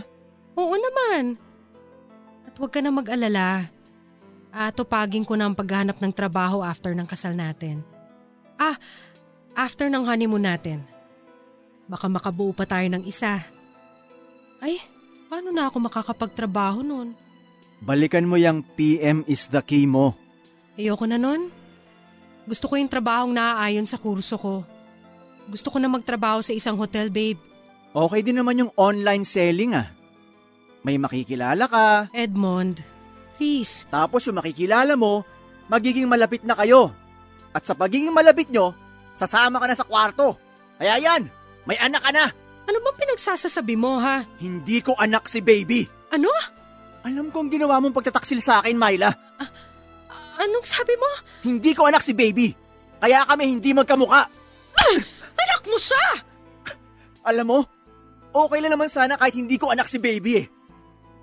Oo 0.56 0.74
naman. 0.74 1.36
At 2.48 2.56
huwag 2.56 2.72
ka 2.72 2.80
na 2.80 2.90
mag-alala. 2.90 3.68
Ah, 4.52 4.72
tupagin 4.72 5.28
ko 5.28 5.36
na 5.36 5.52
ang 5.52 5.56
paghahanap 5.56 6.00
ng 6.00 6.14
trabaho 6.16 6.64
after 6.64 6.96
ng 6.96 7.08
kasal 7.08 7.36
natin. 7.36 7.84
Ah, 8.56 8.80
after 9.56 9.92
ng 9.92 10.08
honeymoon 10.08 10.48
natin. 10.48 10.88
Baka 11.92 12.08
makabuo 12.08 12.56
pa 12.56 12.64
tayo 12.64 12.88
ng 12.88 13.04
isa. 13.04 13.44
Ay, 14.64 14.80
paano 15.32 15.48
na 15.56 15.72
ako 15.72 15.88
makakapagtrabaho 15.88 16.84
nun? 16.84 17.16
Balikan 17.80 18.28
mo 18.28 18.36
yung 18.36 18.68
PM 18.76 19.24
is 19.32 19.48
the 19.48 19.64
key 19.64 19.88
mo. 19.88 20.12
Ayoko 20.76 21.08
na 21.08 21.16
nun. 21.16 21.48
Gusto 22.44 22.68
ko 22.68 22.76
yung 22.76 22.92
trabahong 22.92 23.32
naaayon 23.32 23.88
sa 23.88 23.96
kurso 23.96 24.36
ko. 24.36 24.68
Gusto 25.48 25.72
ko 25.72 25.80
na 25.80 25.88
magtrabaho 25.88 26.44
sa 26.44 26.52
isang 26.52 26.76
hotel, 26.76 27.08
babe. 27.08 27.40
Okay 27.96 28.22
din 28.28 28.44
naman 28.44 28.60
yung 28.60 28.72
online 28.76 29.24
selling 29.24 29.72
ah. 29.72 29.88
May 30.84 31.00
makikilala 31.00 31.64
ka, 31.70 32.12
Edmond, 32.12 32.84
please. 33.38 33.86
tapos 33.88 34.26
yung 34.26 34.42
makikilala 34.42 34.98
mo, 34.98 35.24
magiging 35.72 36.10
malapit 36.12 36.44
na 36.44 36.58
kayo. 36.58 36.92
At 37.56 37.64
sa 37.64 37.78
pagiging 37.78 38.12
malapit 38.12 38.50
nyo, 38.50 38.74
sasama 39.16 39.62
ka 39.62 39.66
na 39.70 39.78
sa 39.78 39.86
kwarto. 39.88 40.36
Kaya 40.82 40.98
yan, 40.98 41.30
may 41.70 41.78
anak 41.78 42.02
ka 42.02 42.12
na. 42.12 42.26
Ano 42.70 42.78
bang 42.82 42.98
pinagsasasabi 43.02 43.76
mo, 43.76 43.98
ha? 43.98 44.26
Hindi 44.38 44.82
ko 44.86 44.94
anak 44.98 45.26
si 45.26 45.42
baby. 45.42 45.86
Ano? 46.14 46.30
Alam 47.02 47.34
kong 47.34 47.50
ginawa 47.50 47.82
mong 47.82 47.98
pagtataksil 47.98 48.40
sa 48.44 48.62
akin, 48.62 48.78
Myla. 48.78 49.10
Anong 50.42 50.66
sabi 50.66 50.94
mo? 50.98 51.10
Hindi 51.46 51.74
ko 51.74 51.90
anak 51.90 52.02
si 52.06 52.14
baby. 52.14 52.54
Kaya 53.02 53.26
kami 53.26 53.50
hindi 53.50 53.74
magkamuka. 53.74 54.30
Anak 55.38 55.62
mo 55.66 55.78
siya! 55.78 56.06
Alam 57.22 57.46
mo, 57.46 57.60
okay 58.34 58.60
lang 58.62 58.74
naman 58.74 58.90
sana 58.90 59.18
kahit 59.18 59.38
hindi 59.38 59.58
ko 59.58 59.70
anak 59.70 59.86
si 59.86 60.02
baby 60.02 60.42
eh. 60.42 60.46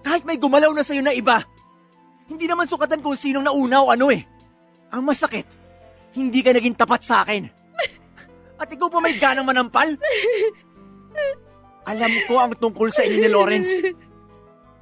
Kahit 0.03 0.22
may 0.22 0.38
gumalaw 0.38 0.70
na 0.70 0.87
sa'yo 0.87 1.03
na 1.03 1.11
iba. 1.11 1.42
Hindi 2.31 2.46
naman 2.46 2.70
sukatan 2.70 3.03
kung 3.03 3.18
sinong 3.18 3.42
nauna 3.42 3.83
o 3.83 3.90
ano 3.90 4.14
eh. 4.14 4.22
Ang 4.94 5.11
masakit, 5.11 5.46
hindi 6.14 6.38
ka 6.42 6.55
naging 6.55 6.79
tapat 6.79 7.03
sa 7.03 7.27
akin. 7.27 7.51
At 8.62 8.70
ikaw 8.70 8.87
pa 8.87 9.03
may 9.03 9.18
ganang 9.18 9.46
manampal? 9.46 9.98
Alam 11.88 12.12
ko 12.28 12.35
ang 12.37 12.52
tungkol 12.52 12.92
sa 12.92 13.00
inyo 13.07 13.18
ni 13.18 13.28
Lawrence. 13.33 13.72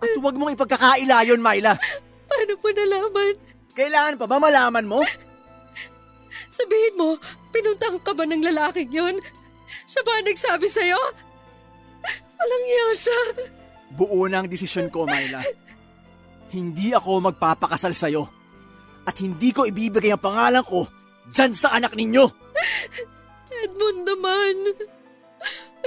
At 0.03 0.13
huwag 0.19 0.35
mong 0.37 0.59
ipagkakaila 0.59 1.23
yon, 1.25 1.41
Myla. 1.41 1.79
Paano 2.27 2.53
mo 2.59 2.69
nalaman? 2.69 3.35
Kailangan 3.77 4.15
pa 4.19 4.27
ba 4.27 4.37
malaman 4.43 4.87
mo? 4.89 5.01
Sabihin 6.51 6.99
mo, 6.99 7.17
pinuntang 7.55 8.01
ka 8.03 8.13
ba 8.13 8.27
ng 8.27 8.43
lalaking 8.43 8.91
yun? 8.91 9.15
Siya 9.87 10.03
ba 10.03 10.25
nagsabi 10.25 10.67
sa'yo? 10.67 11.01
Walang 12.37 12.65
iya 12.67 12.87
siya. 12.93 13.21
Buo 13.97 14.27
na 14.27 14.43
ang 14.43 14.49
desisyon 14.51 14.91
ko, 14.91 15.07
Myla. 15.07 15.41
Hindi 16.53 16.93
ako 16.93 17.33
magpapakasal 17.33 17.95
sa'yo. 17.95 18.25
At 19.07 19.17
hindi 19.23 19.55
ko 19.55 19.63
ibibigay 19.65 20.11
ang 20.11 20.23
pangalan 20.23 20.67
ko 20.67 20.91
dyan 21.31 21.55
sa 21.55 21.79
anak 21.79 21.95
ninyo. 21.95 22.27
Edmond 23.65 24.01
naman. 24.05 24.55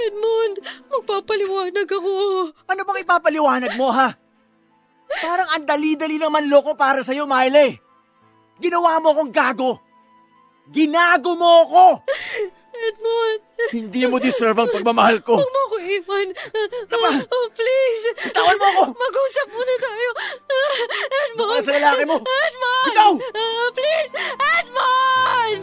Edmond, 0.00 0.56
magpapaliwanag 0.88 1.88
ako. 1.88 2.12
Ano 2.64 2.80
bang 2.82 3.00
ipapaliwanag 3.02 3.72
mo, 3.76 3.92
ha? 3.92 4.08
Parang 5.10 5.48
ang 5.52 5.64
dali-dali 5.66 6.16
naman 6.16 6.46
loko 6.46 6.72
para 6.72 7.02
sa'yo, 7.02 7.26
Miley. 7.26 7.76
Ginawa 8.60 9.02
mo 9.02 9.12
akong 9.12 9.32
gago. 9.32 9.72
Ginago 10.70 11.34
mo 11.34 11.66
ako! 11.66 11.84
Edmond, 12.80 13.40
Hindi 13.76 14.08
mo 14.08 14.16
deserve 14.16 14.56
ang 14.56 14.72
pagmamahal 14.72 15.20
ko. 15.20 15.36
huwag 15.36 15.52
mo 15.52 15.60
ako 15.68 15.76
iwan. 15.84 16.28
Tama. 16.88 17.08
Oh, 17.28 17.46
please. 17.52 18.04
Bitawan 18.24 18.56
mo 18.56 18.66
ako! 18.70 18.82
Mag-usap 18.94 19.46
muna 19.50 19.74
tayo. 19.76 20.08
Edmond. 21.10 21.36
Baka 21.36 21.60
sa 21.60 21.72
lalaki 21.76 22.04
mo. 22.08 22.16
Edmond. 22.22 22.84
Bitaw! 22.88 23.12
Ah, 23.34 23.68
please. 23.74 24.10
Edmond! 24.38 25.62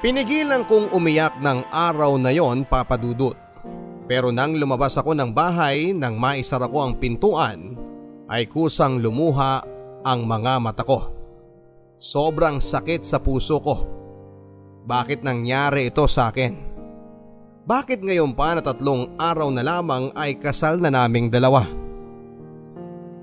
Pinigilan 0.00 0.64
kong 0.64 0.96
umiyak 0.96 1.44
ng 1.44 1.68
araw 1.68 2.16
na 2.16 2.32
yon 2.32 2.64
papadudot. 2.64 3.36
Pero 4.08 4.32
nang 4.32 4.56
lumabas 4.56 4.96
ako 4.96 5.12
ng 5.12 5.28
bahay 5.36 5.92
nang 5.92 6.16
maisara 6.16 6.64
ko 6.72 6.88
ang 6.88 6.96
pintuan, 6.96 7.76
ay 8.32 8.48
kusang 8.48 8.96
lumuha 9.04 9.60
ang 10.00 10.24
mga 10.24 10.56
mata 10.56 10.88
ko. 10.88 11.12
Sobrang 12.00 12.64
sakit 12.64 13.04
sa 13.04 13.20
puso 13.20 13.60
ko. 13.60 13.76
Bakit 14.88 15.20
nangyari 15.20 15.92
ito 15.92 16.08
sa 16.08 16.32
akin? 16.32 16.56
Bakit 17.68 18.00
ngayon 18.00 18.32
pa 18.32 18.56
na 18.56 18.64
tatlong 18.64 19.20
araw 19.20 19.52
na 19.52 19.60
lamang 19.60 20.16
ay 20.16 20.40
kasal 20.40 20.80
na 20.80 20.88
naming 20.88 21.28
dalawa? 21.28 21.68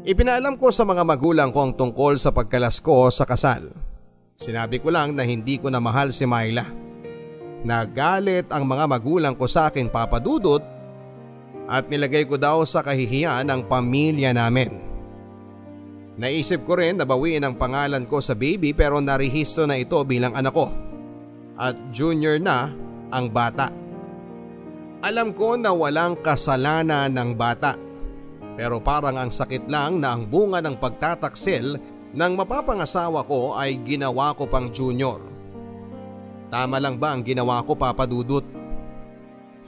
Ipinaalam 0.06 0.62
ko 0.62 0.70
sa 0.70 0.86
mga 0.86 1.02
magulang 1.02 1.50
ko 1.50 1.66
ang 1.66 1.74
tungkol 1.74 2.22
sa 2.22 2.30
pagkalas 2.30 2.78
ko 2.86 3.10
sa 3.10 3.26
kasal. 3.26 3.87
Sinabi 4.38 4.78
ko 4.78 4.94
lang 4.94 5.18
na 5.18 5.26
hindi 5.26 5.58
ko 5.58 5.74
na 5.74 5.82
mahal 5.82 6.14
si 6.14 6.22
Myla. 6.30 6.62
Nagalit 7.66 8.46
ang 8.54 8.70
mga 8.70 8.86
magulang 8.86 9.34
ko 9.34 9.50
sa 9.50 9.74
akin 9.74 9.90
papadudot 9.90 10.62
at 11.66 11.90
nilagay 11.90 12.22
ko 12.30 12.38
daw 12.38 12.62
sa 12.62 12.86
kahihiyan 12.86 13.50
ang 13.50 13.66
pamilya 13.66 14.38
namin. 14.38 14.78
Naisip 16.22 16.70
ko 16.70 16.78
rin 16.78 17.02
na 17.02 17.06
bawiin 17.10 17.50
ang 17.50 17.58
pangalan 17.58 18.06
ko 18.06 18.22
sa 18.22 18.38
baby 18.38 18.78
pero 18.78 19.02
narehistro 19.02 19.66
na 19.66 19.82
ito 19.82 19.98
bilang 20.06 20.38
anak 20.38 20.54
ko. 20.54 20.70
At 21.58 21.74
junior 21.90 22.38
na 22.38 22.70
ang 23.10 23.34
bata. 23.34 23.74
Alam 25.02 25.34
ko 25.34 25.58
na 25.58 25.74
walang 25.74 26.14
kasalanan 26.22 27.10
ng 27.10 27.34
bata. 27.34 27.74
Pero 28.54 28.86
parang 28.86 29.18
ang 29.18 29.34
sakit 29.34 29.66
lang 29.66 29.98
na 29.98 30.14
ang 30.14 30.30
bunga 30.30 30.62
ng 30.62 30.78
pagtataksil 30.78 31.97
ng 32.18 32.34
mapapangasawa 32.34 33.22
ko 33.30 33.54
ay 33.54 33.78
ginawa 33.86 34.34
ko 34.34 34.50
pang 34.50 34.74
junior. 34.74 35.22
Tama 36.50 36.82
lang 36.82 36.98
ba 36.98 37.14
ang 37.14 37.22
ginawa 37.22 37.62
ko 37.62 37.78
papadudot? 37.78 38.42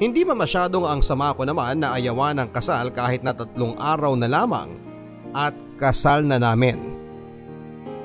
Hindi 0.01 0.25
ba 0.25 0.33
masyadong 0.33 0.87
ang 0.89 1.05
sama 1.05 1.35
ko 1.37 1.45
naman 1.45 1.85
na 1.85 1.93
ayawan 1.93 2.41
ng 2.41 2.49
kasal 2.49 2.89
kahit 2.89 3.21
na 3.21 3.37
tatlong 3.37 3.77
araw 3.77 4.17
na 4.17 4.25
lamang 4.25 4.73
at 5.35 5.53
kasal 5.77 6.25
na 6.25 6.41
namin. 6.41 6.97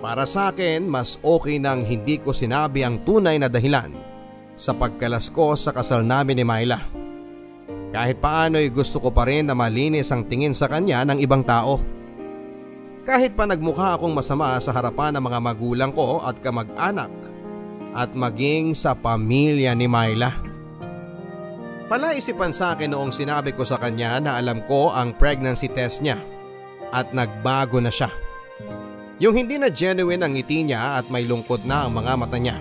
Para 0.05 0.28
sa 0.28 0.53
akin, 0.53 0.84
mas 0.84 1.16
okay 1.24 1.57
nang 1.57 1.80
hindi 1.80 2.20
ko 2.20 2.36
sinabi 2.36 2.84
ang 2.84 3.01
tunay 3.09 3.40
na 3.40 3.49
dahilan 3.49 3.97
sa 4.53 4.76
pagkalas 4.76 5.32
ko 5.32 5.57
sa 5.57 5.72
kasal 5.72 6.05
namin 6.05 6.36
ni 6.36 6.45
Myla. 6.45 6.84
Kahit 7.95 8.20
paano 8.20 8.61
ay 8.61 8.68
gusto 8.68 9.01
ko 9.01 9.09
pa 9.09 9.24
rin 9.24 9.49
na 9.49 9.57
malinis 9.57 10.12
ang 10.12 10.28
tingin 10.28 10.53
sa 10.53 10.68
kanya 10.68 11.07
ng 11.09 11.22
ibang 11.22 11.47
tao. 11.47 11.93
Kahit 13.05 13.36
pa 13.36 13.44
nagmukha 13.44 14.00
akong 14.00 14.16
masama 14.16 14.57
sa 14.64 14.72
harapan 14.72 15.12
ng 15.12 15.24
mga 15.28 15.38
magulang 15.44 15.92
ko 15.92 16.24
at 16.24 16.40
kamag-anak 16.40 17.12
at 17.92 18.11
maging 18.16 18.72
sa 18.72 18.96
pamilya 18.96 19.76
ni 19.76 19.84
Myla. 19.84 20.32
Palaisipan 21.84 22.57
sa 22.57 22.72
akin 22.72 22.96
noong 22.96 23.12
sinabi 23.12 23.52
ko 23.52 23.61
sa 23.62 23.76
kanya 23.76 24.16
na 24.24 24.40
alam 24.40 24.64
ko 24.64 24.88
ang 24.88 25.12
pregnancy 25.20 25.68
test 25.68 26.00
niya 26.00 26.16
at 26.96 27.12
nagbago 27.12 27.76
na 27.76 27.92
siya. 27.92 28.09
Yung 29.20 29.36
hindi 29.36 29.61
na 29.61 29.68
genuine 29.68 30.24
ang 30.24 30.32
ngiti 30.32 30.64
niya 30.64 30.96
at 30.96 31.07
may 31.12 31.28
lungkot 31.28 31.68
na 31.68 31.84
ang 31.84 31.92
mga 31.92 32.12
mata 32.16 32.40
niya. 32.40 32.57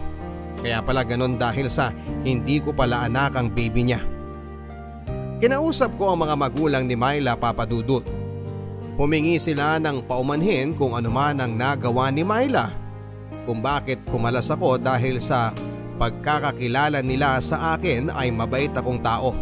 Kaya 0.59 0.83
pala 0.83 1.07
ganon 1.07 1.39
dahil 1.39 1.71
sa 1.71 1.95
hindi 2.27 2.59
ko 2.59 2.75
pala 2.75 3.07
anak 3.07 3.39
ang 3.39 3.47
baby 3.47 3.87
niya. 3.87 4.03
Kinausap 5.39 5.95
ko 5.95 6.11
ang 6.13 6.19
mga 6.19 6.35
magulang 6.35 6.83
ni 6.83 6.99
Myla 6.99 7.39
papadudot. 7.39 8.22
Humingi 8.93 9.41
sila 9.41 9.81
ng 9.81 10.05
paumanhin 10.05 10.77
kung 10.77 10.93
ano 10.93 11.09
man 11.09 11.41
ang 11.41 11.57
nagawa 11.57 12.13
ni 12.13 12.21
Myla. 12.21 12.69
Kung 13.49 13.57
bakit 13.59 14.05
kumalas 14.05 14.53
ako 14.53 14.77
dahil 14.77 15.17
sa 15.17 15.49
pagkakakilala 15.97 17.01
nila 17.01 17.41
sa 17.41 17.73
akin 17.73 18.13
ay 18.13 18.29
mabait 18.29 18.69
akong 18.69 19.01
tao. 19.01 19.33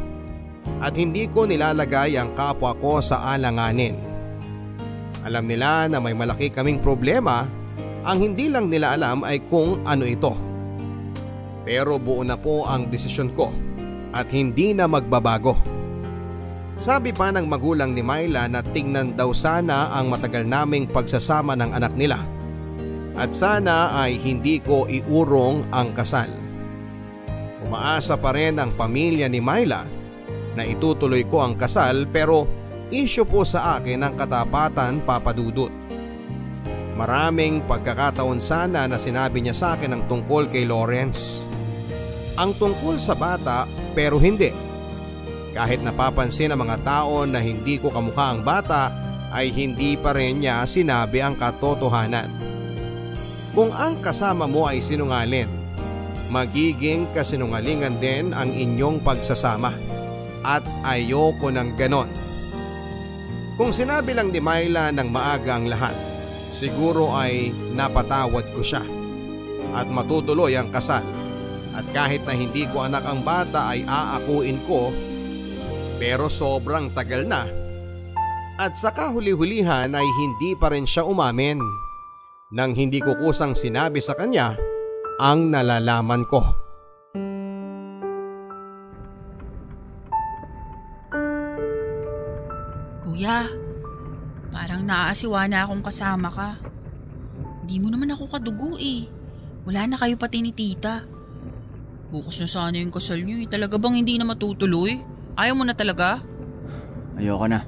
At 0.79 0.95
hindi 0.95 1.27
ko 1.27 1.43
nilalagay 1.43 2.15
ang 2.15 2.31
kapwa 2.31 2.71
ko 2.79 3.03
sa 3.03 3.35
alanganin. 3.35 3.99
Alam 5.27 5.45
nila 5.45 5.91
na 5.91 5.99
may 5.99 6.15
malaki 6.15 6.49
kaming 6.49 6.79
problema, 6.79 7.45
ang 8.01 8.17
hindi 8.23 8.49
lang 8.49 8.71
nila 8.71 8.97
alam 8.97 9.21
ay 9.21 9.43
kung 9.45 9.83
ano 9.85 10.07
ito. 10.07 10.33
Pero 11.67 12.01
buo 12.01 12.25
na 12.25 12.39
po 12.39 12.65
ang 12.65 12.89
desisyon 12.89 13.35
ko 13.37 13.53
at 14.15 14.31
hindi 14.31 14.73
na 14.73 14.87
magbabago. 14.87 15.53
Sabi 16.79 17.11
pa 17.11 17.31
ng 17.31 17.47
magulang 17.47 17.91
ni 17.91 17.99
Myla 17.99 18.47
na 18.47 18.63
tingnan 18.63 19.17
daw 19.19 19.35
sana 19.35 19.91
ang 19.91 20.07
matagal 20.07 20.47
naming 20.47 20.87
pagsasama 20.87 21.57
ng 21.59 21.71
anak 21.75 21.93
nila. 21.99 22.23
At 23.19 23.35
sana 23.35 23.91
ay 23.91 24.15
hindi 24.15 24.63
ko 24.63 24.87
iurong 24.87 25.67
ang 25.75 25.91
kasal. 25.91 26.31
Umaasa 27.67 28.15
pa 28.17 28.31
rin 28.33 28.57
ang 28.57 28.73
pamilya 28.73 29.27
ni 29.27 29.43
Myla 29.43 29.83
na 30.55 30.63
itutuloy 30.63 31.27
ko 31.27 31.43
ang 31.43 31.59
kasal 31.59 32.07
pero 32.09 32.47
isyo 32.89 33.27
po 33.27 33.43
sa 33.43 33.77
akin 33.79 34.01
ang 34.01 34.13
katapatan 34.15 35.03
papadudot. 35.03 35.71
Maraming 36.95 37.65
pagkakataon 37.65 38.39
sana 38.43 38.85
na 38.85 38.97
sinabi 38.99 39.41
niya 39.41 39.55
sa 39.55 39.67
akin 39.77 39.95
ang 39.95 40.03
tungkol 40.05 40.51
kay 40.51 40.67
Lawrence. 40.67 41.47
Ang 42.39 42.55
tungkol 42.55 42.95
sa 42.97 43.15
bata 43.15 43.67
pero 43.93 44.17
hindi. 44.17 44.70
Kahit 45.51 45.83
napapansin 45.83 46.55
ng 46.55 46.59
mga 46.59 46.77
tao 46.87 47.27
na 47.27 47.43
hindi 47.43 47.75
ko 47.75 47.91
kamukha 47.91 48.31
ang 48.31 48.39
bata 48.39 48.91
ay 49.31 49.51
hindi 49.51 49.99
pa 49.99 50.15
rin 50.15 50.39
niya 50.43 50.63
sinabi 50.63 51.19
ang 51.19 51.35
katotohanan. 51.35 52.31
Kung 53.51 53.75
ang 53.75 53.99
kasama 53.99 54.47
mo 54.47 54.63
ay 54.63 54.79
sinungalin, 54.79 55.51
magiging 56.31 57.03
kasinungalingan 57.11 57.99
din 57.99 58.31
ang 58.31 58.55
inyong 58.55 59.03
pagsasama 59.03 59.75
at 60.47 60.63
ayoko 60.87 61.51
ng 61.51 61.75
ganon. 61.75 62.07
Kung 63.59 63.75
sinabi 63.75 64.15
lang 64.15 64.31
ni 64.31 64.39
Myla 64.39 64.95
ng 64.95 65.11
maaga 65.11 65.59
ang 65.59 65.67
lahat, 65.67 65.93
siguro 66.47 67.11
ay 67.11 67.51
napatawad 67.75 68.55
ko 68.55 68.63
siya 68.63 68.87
at 69.75 69.87
matutuloy 69.91 70.55
ang 70.55 70.71
kasal. 70.71 71.03
At 71.75 71.83
kahit 71.91 72.23
na 72.23 72.35
hindi 72.35 72.67
ko 72.71 72.87
anak 72.87 73.03
ang 73.03 73.23
bata 73.23 73.75
ay 73.75 73.83
aakuin 73.83 74.59
ko 74.63 74.91
pero 76.01 76.25
sobrang 76.33 76.89
tagal 76.97 77.29
na. 77.29 77.45
At 78.57 78.73
sa 78.73 78.89
kahuli-hulihan 78.89 79.93
ay 79.93 80.07
hindi 80.17 80.57
pa 80.57 80.73
rin 80.73 80.89
siya 80.89 81.05
umamin. 81.05 81.61
Nang 82.57 82.73
hindi 82.73 82.97
ko 82.97 83.13
kusang 83.21 83.53
sinabi 83.53 84.01
sa 84.01 84.17
kanya 84.17 84.57
ang 85.21 85.53
nalalaman 85.53 86.25
ko. 86.25 86.41
Kuya, 93.05 93.45
parang 94.49 94.81
naaasiwa 94.81 95.45
na 95.45 95.69
akong 95.69 95.85
kasama 95.85 96.33
ka. 96.33 96.49
Hindi 97.61 97.77
mo 97.77 97.93
naman 97.93 98.09
ako 98.09 98.25
kadugo 98.25 98.73
eh. 98.81 99.05
Wala 99.69 99.85
na 99.85 100.01
kayo 100.01 100.17
pati 100.17 100.41
ni 100.41 100.49
tita. 100.49 101.05
Bukas 102.09 102.41
na 102.41 102.49
sana 102.49 102.81
yung 102.81 102.89
kasal 102.89 103.21
niyo 103.21 103.37
eh. 103.37 103.47
Talaga 103.47 103.77
bang 103.77 104.01
hindi 104.01 104.17
na 104.17 104.25
matutuloy? 104.25 105.20
Ayaw 105.41 105.57
mo 105.57 105.65
na 105.65 105.73
talaga? 105.73 106.21
Ayoko 107.17 107.49
na. 107.49 107.65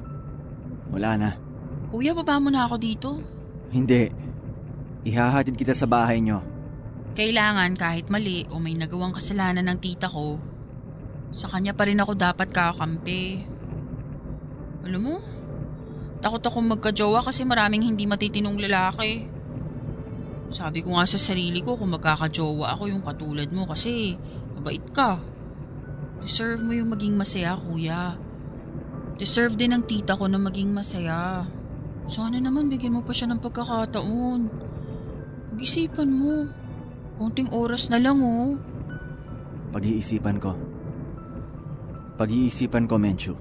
Wala 0.93 1.17
na. 1.17 1.30
Kuya, 1.89 2.13
baba 2.13 2.38
mo 2.38 2.53
na 2.53 2.69
ako 2.69 2.76
dito. 2.78 3.09
Hindi. 3.74 4.13
Ihahatid 5.09 5.57
kita 5.57 5.74
sa 5.74 5.89
bahay 5.89 6.21
nyo. 6.21 6.45
Kailangan 7.17 7.74
kahit 7.74 8.13
mali 8.13 8.45
o 8.53 8.61
may 8.61 8.78
nagawang 8.78 9.17
kasalanan 9.17 9.65
ng 9.65 9.78
tita 9.82 10.05
ko, 10.05 10.38
sa 11.34 11.49
kanya 11.49 11.74
pa 11.74 11.89
rin 11.89 11.97
ako 11.97 12.13
dapat 12.13 12.53
kakampi. 12.53 13.41
Alam 14.86 15.01
mo, 15.01 15.15
takot 16.21 16.45
akong 16.45 16.78
magkajowa 16.78 17.26
kasi 17.26 17.41
maraming 17.41 17.82
hindi 17.82 18.05
matitinong 18.05 18.61
lalaki. 18.61 19.26
Sabi 20.53 20.86
ko 20.86 20.93
nga 20.93 21.09
sa 21.09 21.17
sarili 21.17 21.65
ko 21.65 21.74
kung 21.74 21.89
magkakajowa 21.97 22.78
ako 22.78 22.84
yung 22.86 23.01
katulad 23.01 23.49
mo 23.49 23.65
kasi 23.65 24.13
mabait 24.53 24.86
ka. 24.93 25.17
Deserve 26.24 26.63
mo 26.63 26.71
yung 26.71 26.95
maging 26.95 27.19
masaya, 27.19 27.59
kuya. 27.59 28.15
Deserve 29.19 29.59
din 29.59 29.76
ng 29.76 29.84
tita 29.84 30.15
ko 30.15 30.32
na 30.32 30.39
maging 30.39 30.71
masaya. 30.71 31.43
Sana 32.07 32.39
naman 32.39 32.71
bigyan 32.71 32.95
mo 32.95 33.03
pa 33.03 33.11
siya 33.11 33.28
ng 33.32 33.43
pagkakataon. 33.43 34.41
Pag-isipan 35.51 36.07
mo. 36.07 36.47
Konting 37.19 37.51
oras 37.51 37.91
na 37.91 37.99
lang, 37.99 38.24
oh. 38.24 38.55
Pag-iisipan 39.76 40.39
ko. 40.39 40.55
Pag-iisipan 42.15 42.88
ko, 42.88 42.95
Menchu. 42.95 43.36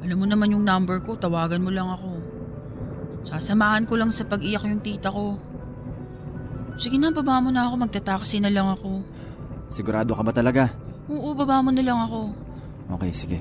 Alam 0.00 0.24
mo 0.24 0.26
naman 0.26 0.56
yung 0.56 0.64
number 0.64 1.04
ko, 1.04 1.20
tawagan 1.20 1.60
mo 1.60 1.68
lang 1.68 1.92
ako. 1.92 2.16
Sasamahan 3.28 3.84
ko 3.84 4.00
lang 4.00 4.08
sa 4.08 4.24
pag-iyak 4.24 4.64
yung 4.64 4.80
tita 4.80 5.12
ko. 5.12 5.36
Sige 6.80 6.96
na, 6.96 7.12
baba 7.12 7.44
mo 7.44 7.52
na 7.52 7.68
ako, 7.68 7.74
magtataksi 7.76 8.40
na 8.40 8.48
lang 8.48 8.72
ako. 8.72 9.04
Sigurado 9.68 10.16
ka 10.16 10.22
ba 10.24 10.32
talaga? 10.32 10.85
Oo, 11.06 11.38
baba 11.38 11.62
mo 11.62 11.70
na 11.70 11.82
lang 11.86 12.02
ako. 12.02 12.34
Okay, 12.98 13.12
sige. 13.14 13.38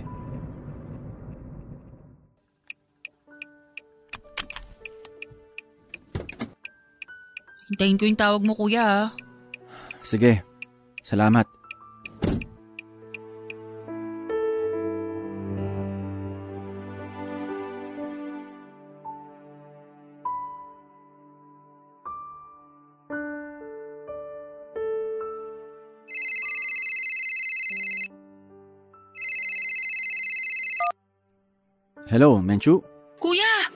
Hintayin 7.74 7.98
ko 7.98 8.06
yung 8.06 8.20
tawag 8.20 8.42
mo 8.46 8.54
kuya 8.54 8.86
ha. 8.86 9.04
Sige. 10.06 10.46
Salamat. 11.02 11.55
Hello, 32.16 32.40
Menchu? 32.40 32.80
Kuya, 33.20 33.68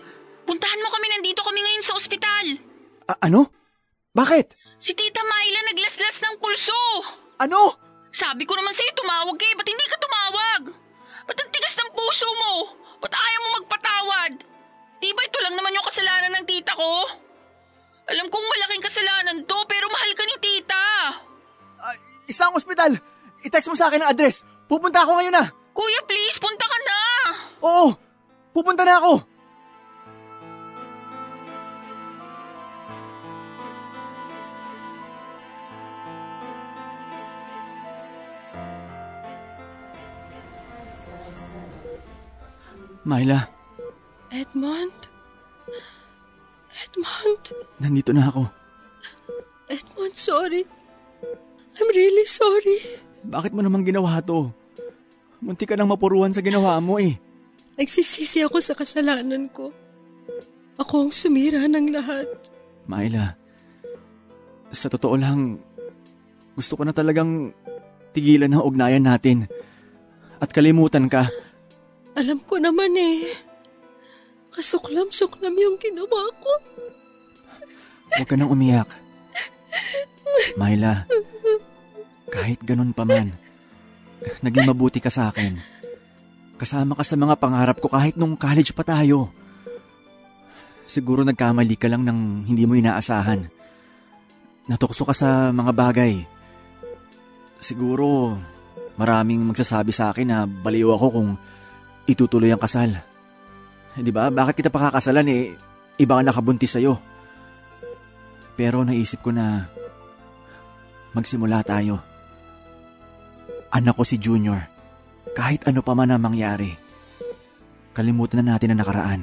puntahan 0.48 0.80
mo 0.80 0.88
kami 0.88 1.12
nandito 1.12 1.44
kami 1.44 1.60
ngayon 1.60 1.84
sa 1.84 1.92
ospital. 2.00 2.56
A- 3.12 3.28
ano? 3.28 3.52
Bakit? 4.16 4.56
Si 4.80 4.96
Tita 4.96 5.28
Myla 5.28 5.60
naglaslas 5.68 6.24
ng 6.24 6.40
pulso. 6.40 7.04
Ano? 7.44 7.76
Sabi 8.16 8.48
ko 8.48 8.56
naman 8.56 8.72
sa'yo 8.72 8.96
tumawag 8.96 9.36
eh, 9.44 9.54
ba't 9.60 9.68
hindi 9.68 9.84
ka 9.84 10.00
tumawag? 10.00 10.72
Ba't 11.28 11.36
ang 11.36 11.52
tigas 11.52 11.76
ng 11.84 11.92
puso 11.92 12.32
mo? 12.32 12.80
Ba't 13.04 13.12
ayaw 13.12 13.40
mo 13.44 13.50
magpatawad? 13.60 14.32
Di 15.04 15.12
ba 15.12 15.22
ito 15.28 15.40
lang 15.44 15.60
naman 15.60 15.76
yung 15.76 15.88
kasalanan 15.92 16.40
ng 16.40 16.48
tita 16.48 16.80
ko? 16.80 17.12
Alam 18.08 18.32
kong 18.32 18.48
malaking 18.56 18.88
kasalanan 18.88 19.44
to 19.44 19.58
pero 19.68 19.92
mahal 19.92 20.16
ka 20.16 20.24
ni 20.24 20.36
tita. 20.40 20.84
Ah, 21.76 21.96
isang 22.32 22.56
ospital! 22.56 22.96
I-text 23.44 23.68
mo 23.68 23.76
sa 23.76 23.92
akin 23.92 24.00
ang 24.00 24.16
address. 24.16 24.48
Pupunta 24.72 25.04
ako 25.04 25.20
ngayon 25.20 25.36
na. 25.36 25.44
Kuya 25.76 26.08
please, 26.08 26.40
punta 26.40 26.64
ka 26.64 26.80
na. 26.88 27.00
Oo, 27.68 27.88
pupunta 28.54 28.84
na 28.86 28.98
ako. 29.02 29.14
Myla, 43.10 43.50
Edmond? 44.30 45.10
Edmond? 46.78 47.44
nandito 47.82 48.14
na 48.14 48.30
ako. 48.30 48.46
Edmond, 49.66 50.14
sorry. 50.14 50.62
I'm 51.80 51.90
really 51.90 52.28
sorry. 52.30 53.02
Bakit 53.26 53.56
mo 53.56 53.66
naman 53.66 53.82
ginawa 53.82 54.22
to? 54.22 54.54
Munti 55.42 55.66
ka 55.66 55.74
nang 55.74 55.90
mapuruhan 55.90 56.36
sa 56.36 56.46
ginawa 56.46 56.78
mo 56.84 57.02
eh. 57.02 57.18
Nagsisisi 57.80 58.44
ako 58.44 58.60
sa 58.60 58.76
kasalanan 58.76 59.48
ko. 59.48 59.72
Ako 60.76 61.08
ang 61.08 61.14
sumira 61.16 61.64
ng 61.64 61.96
lahat. 61.96 62.28
Myla, 62.92 63.40
sa 64.68 64.92
totoo 64.92 65.16
lang, 65.16 65.64
gusto 66.60 66.76
ko 66.76 66.84
na 66.84 66.92
talagang 66.92 67.56
tigilan 68.12 68.52
ang 68.52 68.68
ugnayan 68.68 69.08
natin. 69.08 69.48
At 70.44 70.52
kalimutan 70.52 71.08
ka. 71.08 71.32
Alam 72.20 72.44
ko 72.44 72.60
naman 72.60 72.92
eh. 73.00 73.32
Kasuklam-suklam 74.52 75.56
yung 75.56 75.80
ginawa 75.80 76.36
ko. 76.36 76.52
Huwag 78.12 78.28
ka 78.28 78.36
nang 78.36 78.52
umiyak. 78.52 78.92
Myla, 80.60 81.08
Kahit 82.28 82.60
ganun 82.62 82.92
pa 82.92 83.08
man, 83.08 83.34
naging 84.44 84.68
mabuti 84.68 85.00
ka 85.00 85.08
sa 85.08 85.32
akin. 85.32 85.79
Kasama 86.60 86.92
ka 86.92 87.08
sa 87.08 87.16
mga 87.16 87.40
pangarap 87.40 87.80
ko 87.80 87.88
kahit 87.88 88.20
nung 88.20 88.36
college 88.36 88.76
pa 88.76 88.84
tayo. 88.84 89.32
Siguro 90.84 91.24
nagkamali 91.24 91.80
ka 91.80 91.88
lang 91.88 92.04
ng 92.04 92.52
hindi 92.52 92.68
mo 92.68 92.76
inaasahan. 92.76 93.48
Natukso 94.68 95.08
ka 95.08 95.16
sa 95.16 95.56
mga 95.56 95.72
bagay. 95.72 96.20
Siguro 97.64 98.36
maraming 99.00 99.40
magsasabi 99.48 99.96
sa 99.96 100.12
akin 100.12 100.28
na 100.28 100.44
baliw 100.44 100.92
ako 100.92 101.08
kung 101.16 101.30
itutuloy 102.12 102.52
ang 102.52 102.60
kasal. 102.60 102.92
Di 103.96 104.12
ba? 104.12 104.28
Bakit 104.28 104.60
kita 104.60 104.68
pakakasalan 104.68 105.32
eh? 105.32 105.56
Iba 105.96 106.20
ang 106.20 106.28
nakabuntis 106.28 106.76
sa'yo. 106.76 107.00
Pero 108.60 108.84
naisip 108.84 109.24
ko 109.24 109.32
na 109.32 109.72
magsimula 111.16 111.64
tayo. 111.64 112.04
Anak 113.72 113.96
ko 113.96 114.04
si 114.04 114.20
Junior. 114.20 114.79
Kahit 115.34 115.66
ano 115.66 115.82
pa 115.82 115.94
man 115.98 116.12
ang 116.14 116.22
mangyari. 116.22 116.74
Kalimutan 117.94 118.46
na 118.46 118.56
natin 118.56 118.74
ang 118.74 118.80
nakaraan. 118.82 119.22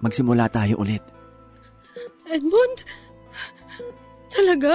Magsimula 0.00 0.48
tayo 0.48 0.80
ulit. 0.80 1.04
Edmond? 2.30 2.76
Talaga? 4.30 4.72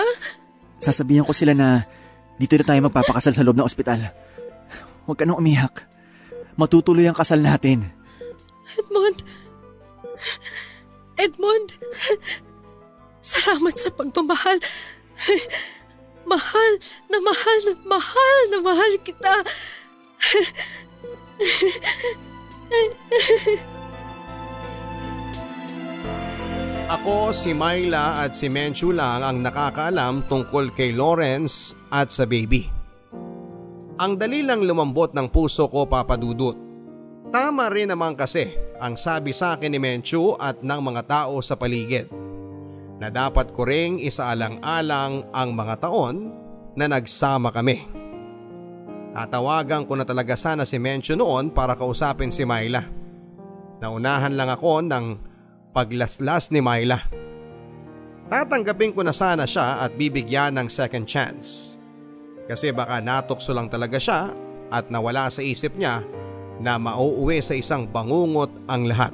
Sasabihan 0.78 1.26
ko 1.26 1.34
sila 1.34 1.56
na 1.56 1.88
dito 2.36 2.54
na 2.60 2.68
tayo 2.68 2.80
magpapakasal 2.86 3.34
sa 3.34 3.44
loob 3.48 3.58
ng 3.58 3.66
ospital. 3.66 4.12
Huwag 5.08 5.18
ka 5.18 5.24
nang 5.24 5.40
umiyak. 5.40 5.88
Matutuloy 6.60 7.08
ang 7.08 7.18
kasal 7.18 7.40
natin. 7.40 7.90
Edmond? 8.76 9.18
Edmond? 11.16 11.70
Salamat 13.24 13.76
sa 13.80 13.90
pagmamahal. 13.96 14.60
Mahal 16.26 16.72
na 17.06 17.18
mahal 17.22 17.58
na 17.70 17.74
mahal 17.86 18.38
na 18.50 18.58
mahal 18.66 18.92
kita. 19.06 19.34
Ako, 26.86 27.34
si 27.34 27.54
Myla 27.54 28.22
at 28.26 28.38
si 28.38 28.46
Menchu 28.46 28.94
lang 28.94 29.26
ang 29.26 29.42
nakakaalam 29.42 30.26
tungkol 30.30 30.70
kay 30.74 30.94
Lawrence 30.94 31.74
at 31.90 32.14
sa 32.14 32.30
baby. 32.30 32.70
Ang 33.98 34.22
dali 34.22 34.46
lang 34.46 34.62
lumambot 34.62 35.14
ng 35.14 35.30
puso 35.34 35.66
ko 35.70 35.90
papadudot. 35.90 36.58
Tama 37.34 37.74
rin 37.74 37.90
naman 37.90 38.14
kasi 38.14 38.54
ang 38.78 38.94
sabi 38.94 39.34
sa 39.34 39.58
akin 39.58 39.74
ni 39.74 39.80
Menchu 39.82 40.38
at 40.38 40.62
ng 40.62 40.82
mga 40.82 41.02
tao 41.10 41.42
sa 41.42 41.58
paligid 41.58 42.06
na 43.00 43.12
dapat 43.12 43.52
ko 43.52 43.68
ring 43.68 44.00
isaalang-alang 44.00 45.28
ang 45.36 45.50
mga 45.52 45.76
taon 45.84 46.32
na 46.76 46.86
nagsama 46.88 47.52
kami. 47.52 47.84
Tatawagan 49.16 49.88
ko 49.88 49.96
na 49.96 50.04
talaga 50.04 50.36
sana 50.36 50.68
si 50.68 50.76
Menchu 50.76 51.16
noon 51.16 51.52
para 51.52 51.80
kausapin 51.80 52.36
si 52.36 52.43
Myla. 52.43 52.84
Naunahan 53.80 54.36
lang 54.36 54.52
ako 54.52 54.84
ng 54.84 55.06
paglaslas 55.72 56.52
ni 56.52 56.60
Myla. 56.60 57.00
Tatanggapin 58.28 58.91
ko 58.91 59.08
na 59.08 59.16
sana 59.16 59.48
siya 59.48 59.86
at 59.86 59.96
bibigyan 59.96 60.60
ng 60.60 60.68
second 60.68 61.08
chance. 61.08 61.80
Kasi 62.46 62.76
baka 62.76 63.00
natukso 63.00 63.56
lang 63.56 63.72
talaga 63.72 63.96
siya 63.96 64.36
at 64.68 64.91
nawala 64.91 65.32
sa 65.32 65.39
isip 65.39 65.80
niya 65.80 66.04
na 66.60 66.80
mauuwi 66.80 67.39
sa 67.39 67.56
isang 67.56 67.88
bangungot 67.88 68.52
ang 68.68 68.88
lahat. 68.88 69.14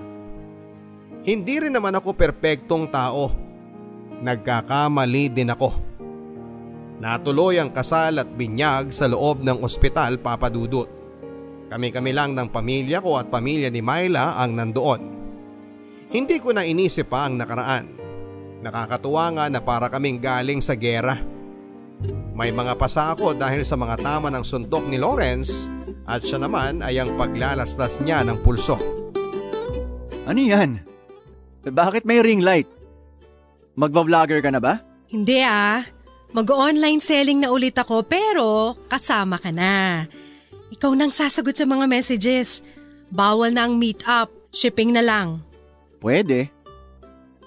Hindi 1.22 1.62
rin 1.62 1.74
naman 1.78 1.94
ako 1.94 2.18
perpektong 2.18 2.90
tao. 2.90 3.30
Nagkakamali 4.22 5.34
din 5.34 5.50
ako. 5.50 5.70
Natuloy 7.02 7.58
ang 7.58 7.74
kasal 7.74 8.22
at 8.22 8.30
binyag 8.30 8.94
sa 8.94 9.10
loob 9.10 9.42
ng 9.42 9.66
ospital 9.66 10.22
papadudot. 10.22 10.86
Kami-kami 11.66 12.14
lang 12.14 12.38
ng 12.38 12.54
pamilya 12.54 13.02
ko 13.02 13.18
at 13.18 13.34
pamilya 13.34 13.74
ni 13.74 13.82
Myla 13.82 14.38
ang 14.38 14.54
nandoon. 14.54 15.02
Hindi 16.14 16.38
ko 16.38 16.54
na 16.54 16.62
inisip 16.62 17.10
pa 17.10 17.26
ang 17.26 17.42
nakaraan. 17.42 17.98
Nakakatuwa 18.62 19.26
nga 19.34 19.46
na 19.50 19.58
para 19.64 19.90
kaming 19.90 20.22
galing 20.22 20.62
sa 20.62 20.78
gera. 20.78 21.18
May 22.38 22.54
mga 22.54 22.78
pasa 22.78 23.16
ako 23.16 23.34
dahil 23.34 23.66
sa 23.66 23.74
mga 23.74 23.98
tama 24.06 24.30
ng 24.30 24.46
suntok 24.46 24.86
ni 24.86 25.02
Lawrence 25.02 25.72
at 26.06 26.22
siya 26.22 26.38
naman 26.44 26.86
ay 26.86 27.02
ang 27.02 27.18
paglalaslas 27.18 28.06
niya 28.06 28.22
ng 28.22 28.38
pulso. 28.46 28.78
Ano 30.30 30.38
yan? 30.38 30.78
Bakit 31.66 32.06
may 32.06 32.22
ring 32.22 32.46
light? 32.46 32.81
Magva-vlogger 33.76 34.44
ka 34.44 34.52
na 34.52 34.60
ba? 34.60 34.84
Hindi 35.12 35.40
ah. 35.44 35.84
Mag-online 36.32 37.04
selling 37.04 37.44
na 37.44 37.52
ulit 37.52 37.76
ako 37.76 38.08
pero 38.08 38.80
kasama 38.88 39.36
ka 39.36 39.52
na. 39.52 40.08
Ikaw 40.72 40.92
nang 40.96 41.12
sasagot 41.12 41.56
sa 41.56 41.68
mga 41.68 41.86
messages. 41.92 42.64
Bawal 43.12 43.52
na 43.52 43.68
ang 43.68 43.76
meet 43.76 44.00
up. 44.08 44.32
Shipping 44.52 44.96
na 44.96 45.04
lang. 45.04 45.44
Pwede. 46.00 46.48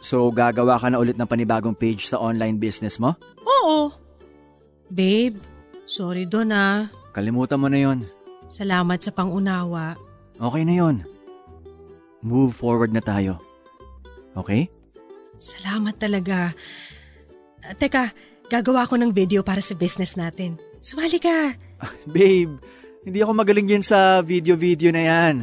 So 0.04 0.28
gagawa 0.28 0.76
ka 0.76 0.92
na 0.92 1.00
ulit 1.00 1.16
ng 1.16 1.28
panibagong 1.28 1.72
page 1.72 2.04
sa 2.04 2.20
online 2.20 2.60
business 2.60 3.00
mo? 3.00 3.16
Oo. 3.44 3.88
Babe, 4.92 5.40
sorry 5.88 6.28
doon 6.28 6.52
ah. 6.52 6.92
Kalimutan 7.16 7.56
mo 7.56 7.72
na 7.72 7.80
yon. 7.80 8.04
Salamat 8.52 9.00
sa 9.00 9.08
pangunawa. 9.16 9.96
Okay 10.36 10.62
na 10.68 10.74
yon. 10.76 10.96
Move 12.20 12.52
forward 12.52 12.92
na 12.92 13.00
tayo. 13.00 13.40
Okay? 14.36 14.68
Salamat 15.44 16.00
talaga. 16.00 16.56
Ah, 17.60 17.76
teka, 17.76 18.16
gagawa 18.48 18.88
ko 18.88 18.96
ng 18.96 19.12
video 19.12 19.44
para 19.44 19.60
sa 19.60 19.76
business 19.76 20.16
natin. 20.16 20.56
Sumali 20.80 21.20
ka. 21.20 21.52
Babe, 22.16 22.56
hindi 23.04 23.18
ako 23.20 23.32
magaling 23.36 23.68
yan 23.76 23.84
sa 23.84 24.24
video-video 24.24 24.88
na 24.88 25.04
yan. 25.04 25.34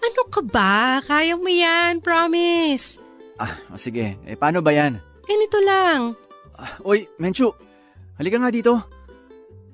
Ano 0.00 0.22
ka 0.32 0.40
ba? 0.40 1.04
Kaya 1.04 1.36
mo 1.36 1.44
yan, 1.44 2.00
promise. 2.00 2.96
Ah, 3.36 3.52
sige. 3.76 4.16
Eh, 4.24 4.36
paano 4.40 4.64
ba 4.64 4.72
yan? 4.72 4.96
Ganito 5.28 5.60
lang. 5.60 6.16
Ah, 6.56 6.80
oy, 6.80 7.04
Menchu, 7.20 7.52
halika 8.16 8.40
nga 8.40 8.48
dito. 8.48 8.80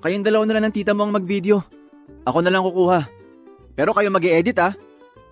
Kayong 0.03 0.27
dalawa 0.27 0.43
na 0.43 0.53
lang 0.59 0.65
ng 0.67 0.75
tita 0.75 0.91
mo 0.91 1.07
ang 1.07 1.15
mag-video. 1.15 1.63
Ako 2.27 2.43
na 2.43 2.51
lang 2.51 2.67
kukuha. 2.67 3.07
Pero 3.71 3.95
kayo 3.95 4.11
mag 4.11 4.23
edit 4.23 4.59
ah. 4.59 4.75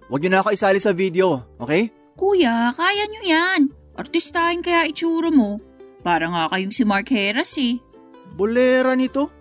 Huwag 0.08 0.24
niyo 0.24 0.32
na 0.32 0.40
ako 0.40 0.56
isali 0.56 0.80
sa 0.80 0.96
video, 0.96 1.44
okay? 1.60 1.92
Kuya, 2.16 2.72
kaya 2.72 3.04
nyo 3.04 3.22
yan. 3.26 3.62
Artistahin 3.96 4.60
kaya 4.60 4.88
itsura 4.92 5.32
mo. 5.32 5.60
Para 6.06 6.28
nga 6.30 6.52
kayong 6.52 6.76
si 6.76 6.84
Mark 6.84 7.10
Heras 7.10 7.56
eh. 7.58 7.80
Bolera 8.36 8.94
nito? 8.94 9.32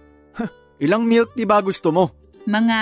Ilang 0.83 1.07
milk 1.07 1.35
tea 1.39 1.47
ba 1.47 1.63
gusto 1.63 1.95
mo? 1.95 2.11
Mga 2.47 2.79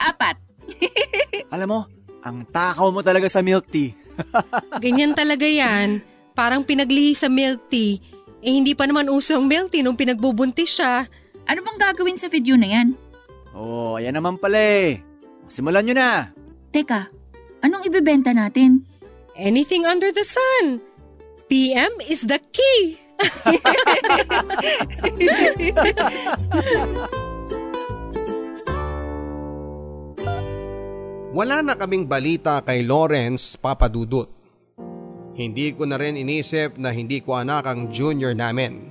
apat. 0.00 0.36
Alam 1.54 1.68
mo, 1.68 1.80
ang 2.24 2.44
takaw 2.48 2.88
mo 2.88 3.04
talaga 3.04 3.28
sa 3.28 3.44
milk 3.44 3.68
tea. 3.68 3.92
Ganyan 4.84 5.12
talaga 5.12 5.44
yan. 5.44 6.00
Parang 6.32 6.64
pinaglihi 6.64 7.12
sa 7.14 7.28
milk 7.28 7.68
tea. 7.68 8.00
Eh 8.44 8.52
hindi 8.52 8.76
pa 8.76 8.84
naman 8.84 9.08
uso 9.08 9.36
ang 9.36 9.48
milk 9.48 9.72
tea 9.72 9.84
nung 9.84 9.96
pinagbubuntis 9.96 10.80
siya. 10.80 11.08
Ano 11.44 11.60
bang 11.60 11.78
gagawin 11.80 12.16
sa 12.20 12.32
video 12.32 12.56
na 12.56 12.68
yan? 12.68 12.88
Oh, 13.54 14.00
ayan 14.00 14.16
naman 14.16 14.40
pala 14.40 14.56
eh. 14.58 15.04
Simulan 15.46 15.84
nyo 15.86 15.94
na. 15.94 16.32
Teka, 16.72 17.06
anong 17.62 17.86
ibebenta 17.86 18.32
natin? 18.32 18.82
Anything 19.36 19.84
under 19.86 20.10
the 20.10 20.24
sun. 20.24 20.80
PM 21.44 21.92
is 22.08 22.24
the 22.24 22.40
key. 22.52 22.96
Wala 31.34 31.60
na 31.60 31.74
kaming 31.76 32.08
balita 32.08 32.64
kay 32.64 32.86
Lawrence 32.86 33.60
Papadudut. 33.60 34.30
Hindi 35.34 35.74
ko 35.74 35.84
na 35.84 35.98
rin 35.98 36.16
inisip 36.16 36.78
na 36.78 36.94
hindi 36.94 37.18
ko 37.20 37.36
anak 37.36 37.66
ang 37.66 37.90
junior 37.90 38.32
namin. 38.32 38.88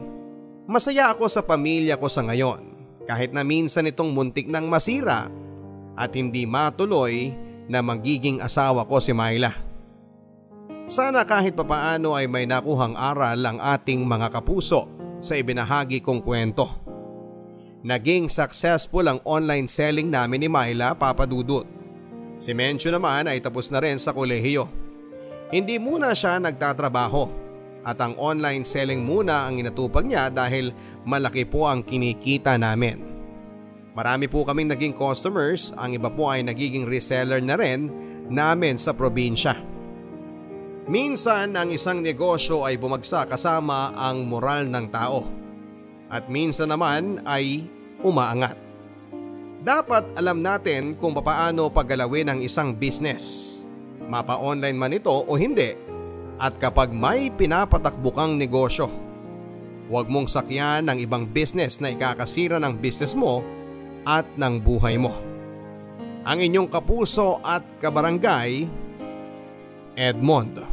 Masaya 0.69 1.09
ako 1.09 1.31
sa 1.31 1.41
pamilya 1.41 1.97
ko 1.97 2.05
sa 2.11 2.21
ngayon 2.21 2.61
kahit 3.09 3.33
na 3.33 3.41
minsan 3.41 3.87
itong 3.87 4.11
muntik 4.11 4.45
nang 4.45 4.67
masira 4.69 5.31
at 5.95 6.11
hindi 6.13 6.45
matuloy 6.45 7.33
na 7.65 7.79
magiging 7.79 8.43
asawa 8.43 8.85
ko 8.85 8.99
si 8.99 9.15
Myla. 9.15 9.72
Sana 10.83 11.23
kahit 11.23 11.55
papaano 11.55 12.11
ay 12.11 12.27
may 12.27 12.43
nakuhang 12.43 12.99
aral 12.99 13.39
ang 13.39 13.55
ating 13.55 14.03
mga 14.03 14.27
kapuso 14.35 14.91
sa 15.23 15.39
ibinahagi 15.39 16.03
kong 16.03 16.19
kwento. 16.19 16.67
Naging 17.87 18.27
successful 18.27 19.07
ang 19.07 19.23
online 19.23 19.71
selling 19.71 20.11
namin 20.11 20.43
ni 20.43 20.49
Myla 20.51 20.91
papadudot. 20.91 21.63
Si 22.35 22.51
Mencho 22.51 22.91
naman 22.91 23.31
ay 23.31 23.39
tapos 23.39 23.71
na 23.71 23.79
rin 23.79 23.95
sa 23.95 24.11
kolehiyo. 24.11 24.67
Hindi 25.55 25.79
muna 25.79 26.11
siya 26.11 26.43
nagtatrabaho 26.43 27.23
at 27.87 27.95
ang 28.03 28.19
online 28.19 28.67
selling 28.67 29.07
muna 29.07 29.47
ang 29.47 29.63
inatupag 29.63 30.03
niya 30.03 30.27
dahil 30.27 30.75
malaki 31.07 31.47
po 31.47 31.63
ang 31.63 31.83
kinikita 31.83 32.59
namin. 32.59 32.99
Marami 33.95 34.27
po 34.27 34.43
kaming 34.43 34.67
naging 34.67 34.95
customers, 34.95 35.71
ang 35.79 35.95
iba 35.95 36.11
po 36.11 36.27
ay 36.27 36.43
nagiging 36.43 36.83
reseller 36.83 37.39
na 37.39 37.55
rin 37.55 37.87
namin 38.27 38.75
sa 38.75 38.91
probinsya. 38.91 39.72
Minsan 40.83 41.55
ang 41.55 41.71
isang 41.71 42.03
negosyo 42.03 42.67
ay 42.67 42.75
bumagsak 42.75 43.31
kasama 43.31 43.95
ang 43.95 44.27
moral 44.27 44.67
ng 44.67 44.87
tao. 44.91 45.43
at 46.13 46.29
minsan 46.29 46.69
naman 46.69 47.25
ay 47.25 47.65
umaangat. 48.05 48.53
Dapat 49.65 50.13
alam 50.13 50.45
natin 50.45 50.93
kung 50.93 51.17
papaano 51.17 51.73
paggalawin 51.73 52.29
ang 52.29 52.39
isang 52.45 52.77
business. 52.77 53.57
Mapa-online 54.05 54.77
man 54.77 54.93
ito 54.93 55.09
o 55.09 55.31
hindi. 55.33 55.73
At 56.37 56.61
kapag 56.61 56.93
may 56.93 57.33
pinapatakbo 57.33 58.13
kang 58.13 58.37
negosyo, 58.37 58.93
huwag 59.89 60.05
mong 60.05 60.29
sakyan 60.29 60.85
ng 60.85 61.01
ibang 61.01 61.25
business 61.25 61.81
na 61.81 61.89
ikakasira 61.89 62.61
ng 62.61 62.77
business 62.77 63.17
mo 63.17 63.41
at 64.05 64.27
ng 64.37 64.61
buhay 64.61 65.01
mo. 65.01 65.17
Ang 66.27 66.45
inyong 66.45 66.69
kapuso 66.69 67.41
at 67.41 67.63
kabarangay, 67.81 68.67
Edmond. 69.95 70.72